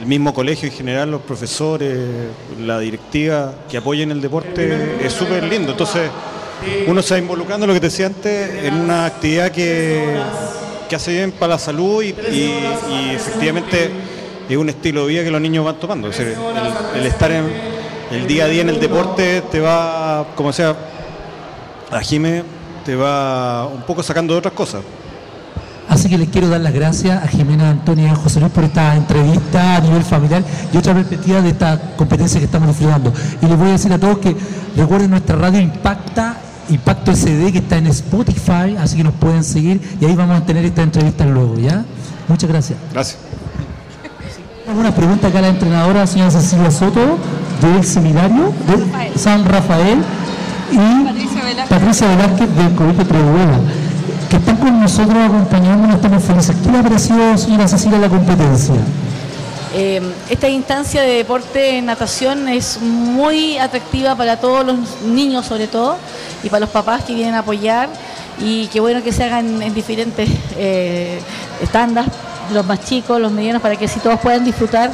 el 0.01 0.07
mismo 0.07 0.35
colegio 0.35 0.69
en 0.69 0.75
general, 0.75 1.11
los 1.11 1.23
profesores, 1.23 1.97
la 2.59 2.81
directiva 2.81 3.55
que 3.71 3.77
apoyen 3.77 4.11
el 4.11 4.21
deporte, 4.21 5.05
es 5.05 5.13
súper 5.13 5.45
lindo. 5.45 5.73
Entonces, 5.73 6.11
uno 6.87 7.03
se 7.03 7.15
va 7.15 7.19
involucrando, 7.21 7.67
lo 7.67 7.73
que 7.73 7.81
te 7.81 7.87
decía 7.87 8.07
antes, 8.07 8.65
en 8.65 8.75
una 8.75 9.07
actividad 9.07 9.53
que, 9.53 10.19
hace 10.93 11.13
bien 11.13 11.33
para 11.33 11.55
la 11.55 11.59
salud 11.59 12.03
y, 12.03 12.15
efectivamente 13.15 13.91
es 14.49 14.57
un 14.57 14.71
estilo 14.71 15.03
de 15.03 15.13
vida 15.13 15.25
que 15.25 15.31
los 15.31 15.41
niños 15.41 15.65
van 15.65 15.77
tomando. 15.77 16.09
el, 16.09 17.07
estar 17.07 17.31
en 17.31 17.45
el 18.11 18.27
día 18.27 18.47
a 18.47 18.49
día 18.49 18.63
en 18.63 18.71
el 18.71 18.81
deporte 18.81 19.43
te 19.51 19.61
va, 19.61 20.27
como 20.35 20.53
sea, 20.53 20.75
a 21.91 22.01
Jime 22.01 22.43
te 22.85 22.97
va 22.97 23.67
un 23.67 23.83
poco 23.83 24.03
sacando 24.03 24.33
de 24.33 24.39
otras 24.39 24.55
cosas. 24.55 24.83
Así 25.99 26.09
que 26.09 26.17
les 26.17 26.29
quiero 26.29 26.49
dar 26.49 26.61
las 26.61 26.73
gracias 26.73 27.25
a 27.25 27.27
Jimena, 27.27 27.71
Antonia 27.71 28.07
y 28.07 28.11
a 28.11 28.15
José 28.15 28.39
Luis 28.39 28.53
por 28.53 28.63
esta 28.63 28.95
entrevista 28.95 29.75
a 29.75 29.81
nivel 29.81 30.05
familiar 30.05 30.45
y 30.73 30.77
otra 30.77 30.95
perspectiva 30.95 31.41
de 31.41 31.49
esta 31.49 31.77
competencia 31.97 32.39
que 32.39 32.45
estamos 32.47 32.69
disfrutando. 32.69 33.13
Y 33.43 33.47
les 33.47 33.59
voy 33.59 33.71
a 33.71 33.73
decir 33.73 33.93
a 33.93 33.99
todos 33.99 34.19
que 34.19 34.37
recuerden 34.77 35.11
nuestra 35.11 35.35
radio 35.35 35.59
Impacta, 35.59 36.37
Impacto 36.71 37.17
SD, 37.17 37.51
que 37.51 37.59
está 37.59 37.79
en 37.79 37.89
Spotify, 37.89 38.77
así 38.79 38.97
que 38.97 39.03
nos 39.03 39.15
pueden 39.15 39.43
seguir 39.43 39.81
y 40.01 40.05
ahí 40.05 40.15
vamos 40.15 40.41
a 40.41 40.47
tener 40.47 40.65
esta 40.65 40.83
entrevista 40.83 41.27
luego, 41.27 41.59
¿ya? 41.59 41.85
Muchas 42.29 42.49
gracias. 42.49 42.79
Gracias. 42.93 43.19
Una 44.73 44.95
pregunta 44.95 45.27
acá 45.27 45.41
a 45.41 45.43
la 45.43 45.49
entrenadora, 45.49 46.07
señora 46.07 46.31
Cecilia 46.31 46.71
Soto, 46.71 47.19
del 47.61 47.85
seminario 47.85 48.53
de 48.69 49.19
San 49.19 49.45
Rafael 49.45 49.99
y 50.71 51.67
Patricia 51.69 52.07
Velázquez, 52.07 52.55
del 52.55 52.75
Colegio 52.77 53.05
Trebuena 53.05 53.59
que 54.29 54.37
están 54.37 54.57
con 54.57 54.81
nosotros 54.81 55.17
acompañándonos, 55.17 55.97
estamos 55.97 56.23
felices. 56.23 56.57
¿Qué 56.63 56.71
le 56.71 56.79
ha 56.79 56.83
parecido, 56.83 57.39
señora 57.39 57.69
Cecilia, 57.69 57.99
la 57.99 58.09
competencia? 58.09 58.75
Eh, 59.75 60.01
esta 60.31 60.49
instancia 60.49 61.03
de 61.03 61.19
deporte 61.19 61.79
en 61.79 61.87
natación 61.87 62.49
es 62.49 62.81
muy 62.81 63.59
atractiva 63.59 64.15
para 64.15 64.39
todos 64.39 64.65
los 64.65 64.77
niños 65.03 65.45
sobre 65.45 65.67
todo 65.67 65.99
y 66.43 66.49
para 66.49 66.61
los 66.61 66.71
papás 66.71 67.05
que 67.05 67.15
vienen 67.15 67.35
a 67.35 67.41
apoyar 67.41 67.89
y 68.41 68.69
qué 68.69 68.81
bueno 68.81 69.03
que 69.03 69.13
se 69.13 69.25
hagan 69.25 69.63
en 69.63 69.75
diferentes 69.75 70.29
eh, 70.57 71.21
los 72.53 72.65
más 72.65 72.85
chicos, 72.85 73.21
los 73.21 73.31
medianos, 73.31 73.61
para 73.61 73.77
que 73.77 73.85
así 73.85 74.01
todos 74.01 74.19
puedan 74.21 74.45
disfrutar 74.45 74.91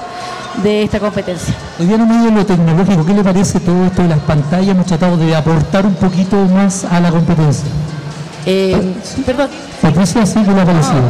de 0.63 0.83
esta 0.83 0.99
competencia. 0.99 1.55
Hoy 1.79 1.87
día 1.87 1.97
no 1.97 2.07
medio 2.07 2.31
lo 2.31 2.45
tecnológico, 2.45 3.05
¿qué 3.07 3.15
le 3.15 3.23
parece 3.23 3.61
todo 3.61 3.87
esto 3.87 4.03
de 4.03 4.09
las 4.09 4.21
pantallas? 4.21 4.69
Hemos 4.69 4.87
tratado 4.87 5.17
de 5.17 5.35
aportar 5.37 5.87
un 5.87 5.95
poquito 5.95 6.37
más 6.47 6.85
a 6.85 7.01
la 7.01 7.11
competencia. 7.11 7.65
Eh, 8.47 8.77
perdón. 9.25 9.51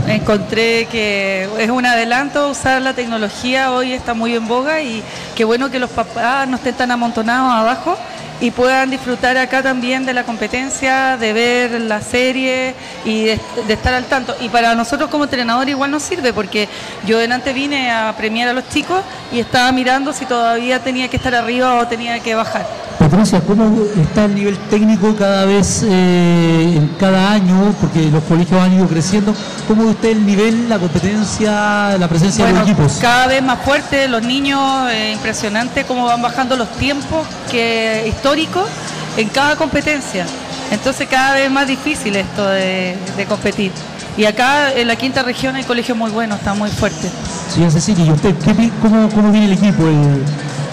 encontré 0.09 0.87
que 0.90 1.49
es 1.59 1.70
un 1.70 1.85
adelanto 1.85 2.49
usar 2.49 2.81
la 2.83 2.94
tecnología, 2.94 3.73
hoy 3.73 3.92
está 3.92 4.14
muy 4.14 4.35
en 4.35 4.47
boga 4.47 4.81
y 4.81 5.03
qué 5.35 5.44
bueno 5.44 5.70
que 5.70 5.79
los 5.79 5.90
papás 5.90 6.49
no 6.49 6.57
estén 6.57 6.75
tan 6.75 6.90
amontonados 6.90 7.53
abajo 7.53 7.97
y 8.40 8.51
puedan 8.51 8.90
disfrutar 8.90 9.37
acá 9.37 9.62
también 9.62 10.05
de 10.07 10.12
la 10.12 10.25
competencia, 10.25 11.16
de 11.16 11.33
ver 11.33 11.81
la 11.81 12.01
serie 12.01 12.75
y 13.05 13.25
de, 13.25 13.40
de 13.66 13.73
estar 13.73 13.94
al 13.94 14.05
tanto. 14.05 14.35
Y 14.40 14.49
para 14.49 14.75
nosotros 14.75 15.09
como 15.09 15.25
entrenador 15.25 15.68
igual 15.68 15.90
nos 15.90 16.03
sirve 16.03 16.33
porque 16.33 16.68
yo 17.07 17.18
delante 17.18 17.53
vine 17.53 17.90
a 17.90 18.14
premiar 18.16 18.49
a 18.49 18.53
los 18.53 18.68
chicos 18.68 19.03
y 19.33 19.40
estaba 19.40 19.70
mirando 19.73 20.12
si 20.12 20.27
todavía 20.27 20.81
tenía 20.81 21.09
que 21.09 21.16
estar 21.16 21.35
arriba 21.35 21.81
o 21.81 21.87
tenía 21.87 22.20
que 22.20 22.35
bajar. 22.35 22.84
Patricia, 22.99 23.41
¿cómo 23.41 23.85
está 24.01 24.25
el 24.25 24.35
nivel 24.35 24.57
técnico 24.71 25.15
cada 25.17 25.45
vez, 25.45 25.83
eh, 25.85 26.75
en 26.77 26.89
cada 26.99 27.33
año, 27.33 27.75
porque 27.81 28.11
los 28.11 28.23
colegios 28.25 28.61
han 28.61 28.73
ido 28.73 28.87
creciendo? 28.87 29.35
¿Cómo 29.67 29.85
ve 29.85 29.91
usted 29.91 30.11
el 30.11 30.25
nivel, 30.25 30.69
la 30.69 30.79
competencia, 30.79 31.97
la 31.99 32.09
presencia 32.09 32.47
de 32.47 32.53
los 32.53 32.63
equipos? 32.63 32.99
cada 33.01 33.27
vez 33.27 33.43
más 33.43 33.61
fuerte, 33.61 34.09
los 34.09 34.23
niños, 34.23 34.61
eh, 34.91 35.13
impresionante 35.13 35.85
cómo 35.85 36.05
van 36.05 36.23
bajando 36.23 36.57
los 36.57 36.71
tiempos 36.73 37.27
que 37.51 38.07
históricos 38.09 38.69
en 39.17 39.29
cada 39.29 39.57
competencia. 39.57 40.27
Entonces 40.71 41.09
cada 41.09 41.35
vez 41.35 41.51
más 41.51 41.67
difícil 41.67 42.17
esto 42.17 42.47
de, 42.47 42.97
de 43.17 43.27
competir. 43.27 43.73
Y 44.17 44.25
acá 44.27 44.73
en 44.73 44.87
la 44.87 44.97
quinta 44.97 45.23
región 45.23 45.57
hay 45.57 45.65
colegios 45.65 45.99
muy 45.99 46.11
buenos, 46.11 46.39
está 46.39 46.55
muy 46.55 46.71
fuerte. 46.71 47.11
Señora 47.49 47.73
Cecilia, 47.73 48.07
¿y 48.07 48.11
usted 48.13 48.35
qué 48.37 48.71
cómo, 48.81 49.09
cómo 49.11 49.33
viene 49.33 49.47
el 49.47 49.53
equipo, 49.53 49.83
el, 49.87 50.23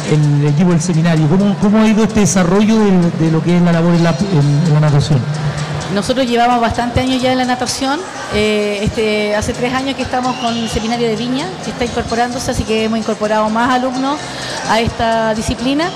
el 0.09 0.47
equipo 0.47 0.71
del 0.71 0.81
seminario? 0.81 1.27
¿Cómo, 1.29 1.55
cómo 1.61 1.79
ha 1.81 1.87
ido 1.87 2.03
este 2.03 2.21
desarrollo 2.21 2.77
de, 3.19 3.31
lo 3.31 3.41
que 3.43 3.55
es 3.57 3.61
la 3.61 3.71
labor 3.73 3.93
en 3.95 4.03
la, 4.03 4.09
en- 4.11 4.63
en 4.67 4.73
la 4.73 4.79
natación? 4.79 5.19
Nosotros 5.93 6.25
llevamos 6.25 6.61
bastante 6.61 7.01
años 7.01 7.21
ya 7.21 7.33
en 7.33 7.37
la 7.37 7.45
natación. 7.45 7.99
eh, 8.33 8.79
este, 8.81 9.35
hace 9.35 9.51
tres 9.53 9.73
años 9.73 9.93
que 9.97 10.03
estamos 10.03 10.33
con 10.37 10.55
el 10.55 10.69
seminario 10.69 11.05
de 11.09 11.17
Viña, 11.17 11.47
que 11.65 11.71
está 11.71 11.83
incorporándose, 11.83 12.51
así 12.51 12.63
que 12.63 12.85
hemos 12.85 12.97
incorporado 12.97 13.49
más 13.49 13.69
alumnos 13.73 14.17
a 14.69 14.79
esta 14.79 15.33
disciplina. 15.33 15.89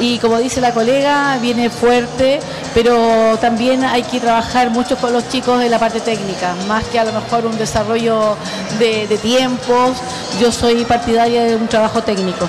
Y 0.00 0.18
como 0.18 0.38
dice 0.38 0.60
la 0.60 0.72
colega, 0.72 1.38
viene 1.40 1.70
fuerte, 1.70 2.40
pero 2.74 3.36
también 3.40 3.84
hay 3.84 4.02
que 4.02 4.20
trabajar 4.20 4.70
mucho 4.70 4.96
con 4.96 5.12
los 5.12 5.28
chicos 5.28 5.62
en 5.62 5.70
la 5.70 5.78
parte 5.78 6.00
técnica, 6.00 6.54
más 6.68 6.84
que 6.84 6.98
a 6.98 7.04
lo 7.04 7.12
mejor 7.12 7.46
un 7.46 7.58
desarrollo 7.58 8.36
de, 8.78 9.06
de 9.08 9.18
tiempos. 9.18 9.98
Yo 10.40 10.52
soy 10.52 10.84
partidaria 10.84 11.44
de 11.44 11.56
un 11.56 11.66
trabajo 11.66 12.02
técnico. 12.02 12.48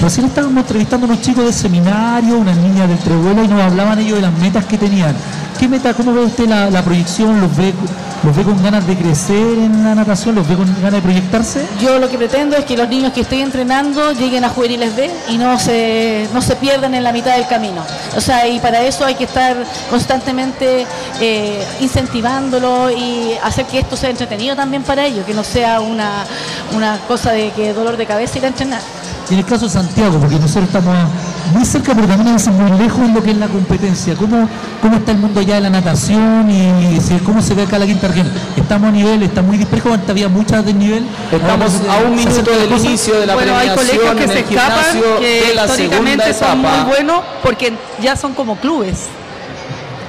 Recién 0.00 0.26
estábamos 0.26 0.58
entrevistando 0.58 1.06
a 1.06 1.10
unos 1.10 1.22
chicos 1.22 1.44
del 1.44 1.54
seminario, 1.54 2.36
unas 2.36 2.56
niñas 2.56 2.88
del 2.88 2.98
Trevuelo, 2.98 3.44
y 3.44 3.48
nos 3.48 3.62
hablaban 3.62 3.98
ellos 3.98 4.16
de 4.16 4.22
las 4.22 4.32
metas 4.38 4.64
que 4.66 4.76
tenían. 4.76 5.14
¿Qué 5.58 5.68
meta, 5.68 5.94
cómo 5.94 6.12
ve 6.12 6.24
usted 6.24 6.48
la, 6.48 6.68
la 6.70 6.82
proyección? 6.82 7.40
¿Los 7.40 7.56
ve, 7.56 7.72
¿Los 8.24 8.34
ve 8.36 8.42
con 8.42 8.60
ganas 8.62 8.86
de 8.86 8.96
crecer 8.96 9.58
en 9.58 9.84
la 9.84 9.94
natación? 9.94 10.34
¿Los 10.34 10.48
ve 10.48 10.56
con 10.56 10.66
ganas 10.76 10.92
de 10.94 11.02
proyectarse? 11.02 11.64
Yo 11.80 11.98
lo 11.98 12.08
que 12.08 12.18
pretendo 12.18 12.56
es 12.56 12.64
que 12.64 12.76
los 12.76 12.88
niños 12.88 13.12
que 13.12 13.20
estoy 13.20 13.40
entrenando 13.40 14.12
lleguen 14.12 14.44
a 14.44 14.48
juveniles 14.48 14.96
B 14.96 15.10
y 15.28 15.38
no 15.38 15.58
se, 15.58 16.28
no 16.34 16.42
se 16.42 16.56
pierdan 16.56 16.94
en 16.94 17.04
la 17.04 17.12
mitad 17.12 17.36
del 17.36 17.46
camino. 17.46 17.82
O 18.16 18.20
sea, 18.20 18.48
y 18.48 18.58
para 18.58 18.82
eso 18.82 19.04
hay 19.04 19.14
que 19.14 19.24
estar 19.24 19.56
constantemente 19.90 20.86
eh, 21.20 21.64
incentivándolo 21.80 22.90
y 22.90 23.32
hacer 23.42 23.66
que 23.66 23.78
esto 23.78 23.96
sea 23.96 24.10
entretenido 24.10 24.56
también 24.56 24.82
para 24.82 25.06
ellos, 25.06 25.24
que 25.24 25.34
no 25.34 25.44
sea 25.44 25.80
una, 25.80 26.24
una 26.74 26.98
cosa 27.06 27.30
de 27.32 27.50
que 27.52 27.72
dolor 27.72 27.96
de 27.96 28.06
cabeza 28.06 28.38
ir 28.38 28.44
a 28.44 28.48
entrenar. 28.48 28.80
Y 29.30 29.34
en 29.34 29.40
el 29.40 29.46
caso 29.46 29.66
de 29.66 29.70
Santiago, 29.70 30.18
porque 30.18 30.38
nosotros 30.38 30.64
estamos 30.64 30.96
muy 31.52 31.64
cerca, 31.64 31.94
pero 31.94 32.06
también 32.06 32.28
a 32.28 32.32
veces 32.34 32.52
muy 32.52 32.70
lejos 32.78 33.00
en 33.00 33.14
lo 33.14 33.22
que 33.22 33.30
es 33.30 33.36
la 33.36 33.48
competencia. 33.48 34.14
¿Cómo, 34.14 34.48
cómo 34.80 34.96
está 34.96 35.12
el 35.12 35.18
mundo 35.18 35.40
allá 35.40 35.54
de 35.56 35.60
la 35.62 35.70
natación 35.70 36.50
y 36.50 37.00
si- 37.00 37.18
cómo 37.18 37.42
se 37.42 37.54
ve 37.54 37.62
acá 37.64 37.78
la 37.78 37.86
quinta 37.86 38.08
región? 38.08 38.30
¿Estamos 38.56 38.88
a 38.88 38.92
nivel? 38.92 39.22
¿Está 39.22 39.42
muy 39.42 39.56
disparejo? 39.58 39.92
Antes 39.92 40.10
había 40.10 40.28
muchas 40.28 40.64
de 40.64 40.72
nivel. 40.74 41.06
Estamos 41.30 41.72
a 41.88 41.98
un 42.06 42.16
minuto 42.16 42.50
del 42.50 42.68
cosa. 42.68 42.86
inicio 42.86 43.20
de 43.20 43.26
la 43.26 43.34
bueno, 43.34 43.56
hay 43.56 43.68
colegios 43.70 44.14
que 44.14 44.28
se 44.28 44.38
escapan, 44.40 44.84
que 45.20 45.54
históricamente 45.54 46.34
son 46.34 46.58
muy 46.58 46.68
etapa. 46.70 46.84
buenos 46.84 47.20
porque 47.42 47.72
ya 48.02 48.16
son 48.16 48.32
como 48.34 48.56
clubes. 48.56 48.98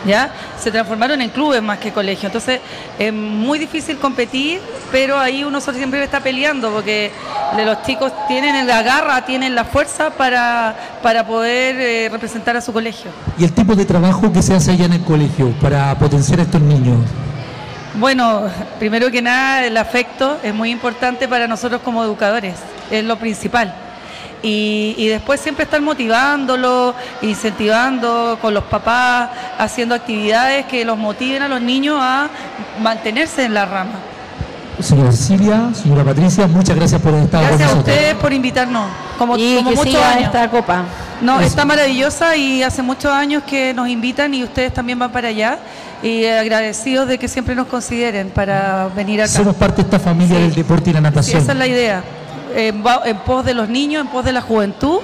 ¿Ya? 0.06 0.32
Se 0.60 0.72
transformaron 0.72 1.22
en 1.22 1.30
clubes 1.30 1.62
más 1.62 1.80
que 1.80 1.91
colegios. 1.91 2.26
Entonces 2.26 2.62
es 3.00 3.12
muy 3.12 3.58
difícil 3.58 3.98
competir, 3.98 4.62
pero 4.91 5.18
ahí 5.18 5.44
uno 5.44 5.60
siempre 5.60 6.04
está 6.04 6.20
peleando 6.20 6.72
porque 6.72 7.12
los 7.58 7.82
chicos 7.84 8.12
tienen 8.28 8.68
la 8.68 8.84
garra, 8.84 9.26
tienen 9.26 9.56
la 9.56 9.65
fuerza 9.65 10.12
para, 10.12 10.76
para 11.02 11.26
poder 11.26 11.76
eh, 11.80 12.10
representar 12.12 12.56
a 12.56 12.62
su 12.62 12.72
colegio. 12.72 13.12
Y 13.38 13.44
el 13.44 13.54
tipo 13.54 13.76
de 13.76 13.86
trabajo 13.86 14.32
que 14.32 14.41
se 14.41 14.54
hace 14.54 14.72
allá 14.72 14.86
en 14.86 14.94
el 14.94 15.04
colegio 15.04 15.52
para 15.62 15.98
potenciar 15.98 16.39
a 16.39 16.44
estos 16.44 16.62
niños. 16.62 16.98
Bueno, 17.96 18.44
primero 18.78 19.10
que 19.10 19.22
nada, 19.22 19.65
el 19.65 19.78
afecto 19.78 20.38
es 20.44 20.54
muy 20.54 20.70
importante 20.70 21.28
para 21.28 21.48
nosotros 21.48 21.82
como 21.82 22.04
educadores, 22.04 22.56
es 22.91 23.04
lo 23.06 23.15
principal. 23.18 23.74
Y, 24.47 24.93
y 24.97 25.08
después 25.08 25.41
siempre 25.41 25.63
estar 25.63 25.81
motivándolo, 25.81 26.93
incentivando 27.23 28.38
con 28.41 28.53
los 28.53 28.63
papás, 28.65 29.29
haciendo 29.58 29.95
actividades 29.95 30.65
que 30.67 30.86
los 30.86 30.97
motiven 30.97 31.41
a 31.41 31.47
los 31.47 31.62
niños 31.62 31.97
a 31.99 32.27
mantenerse 32.81 33.43
en 33.45 33.53
la 33.55 33.65
rama. 33.65 33.91
Señora 34.79 35.12
Cecilia, 35.12 35.69
señora 35.73 36.03
Patricia, 36.03 36.47
muchas 36.47 36.75
gracias 36.75 37.01
por 37.01 37.13
estar 37.13 37.39
con 37.39 37.49
Gracias 37.58 37.71
a 37.73 37.75
ustedes 37.79 38.13
por 38.15 38.34
invitarnos, 38.34 38.88
como, 39.17 39.38
Y 39.38 39.55
como 39.55 39.69
que 39.69 39.75
muchos 39.77 39.93
siga 39.93 40.10
años. 40.12 40.23
esta 40.25 40.49
copa. 40.51 40.84
No, 41.21 41.39
Eso. 41.39 41.47
está 41.47 41.63
maravillosa 41.65 42.36
y 42.36 42.62
hace 42.62 42.81
muchos 42.84 43.10
años 43.12 43.41
que 43.47 43.73
nos 43.73 43.88
invitan 43.88 44.34
y 44.34 44.43
ustedes 44.43 44.73
también 44.73 44.99
van 44.99 45.12
para 45.12 45.29
allá. 45.29 45.58
Y 46.03 46.25
agradecidos 46.25 47.08
de 47.08 47.17
que 47.17 47.27
siempre 47.29 47.55
nos 47.55 47.67
consideren 47.67 48.29
para 48.29 48.89
venir 48.95 49.21
acá. 49.21 49.31
Somos 49.31 49.55
parte 49.55 49.77
de 49.77 49.81
esta 49.84 49.97
familia 49.97 50.36
Sí. 50.36 50.41
del 50.43 50.53
deporte 50.55 50.89
y 50.89 50.93
la 50.93 50.99
Sí, 50.99 51.03
natación. 51.03 51.41
esa 51.41 51.51
es 51.53 51.58
la 51.58 51.67
idea. 51.67 52.03
En, 52.56 52.86
va- 52.86 53.02
en 53.06 53.18
pos 53.18 53.44
de 53.46 53.54
los 53.54 53.68
niños, 53.70 54.02
en 54.06 54.08
pos 54.08 54.24
de 54.26 54.32
la 54.32 54.41
juventud, 54.41 55.00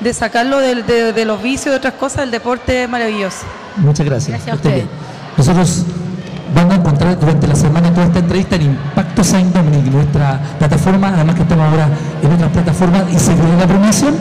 de 0.00 0.12
sacarlo 0.12 0.58
de, 0.58 1.12
de 1.12 1.24
los 1.24 1.42
vicios 1.42 1.74
y 1.74 1.76
otras 1.78 1.94
cosas, 1.94 2.24
el 2.24 2.30
deporte 2.30 2.82
es 2.84 2.88
maravilloso. 2.88 3.46
Muchas 3.76 4.04
gracias. 4.06 4.44
Gracias 4.44 4.66
a 4.66 4.68
bien. 4.74 4.88
Nosotros 5.36 5.84
vamos 6.54 6.74
a 6.74 6.76
encontrar 6.76 7.18
durante 7.18 7.46
la 7.46 7.54
semana 7.54 7.92
toda 7.92 8.06
esta 8.06 8.18
entrevista 8.18 8.56
en 8.56 8.62
Impacto 8.62 9.22
Saint 9.24 9.54
Dominic, 9.54 9.84
nuestra 9.92 10.40
plataforma, 10.58 11.08
además 11.14 11.34
que 11.36 11.42
estamos 11.42 11.70
ahora 11.70 11.88
en 12.22 12.32
otras 12.32 12.50
plataformas 12.50 13.02
y 13.12 13.18
se 13.18 13.34
viene 13.34 13.56
la 13.58 13.66
premiación 13.66 14.14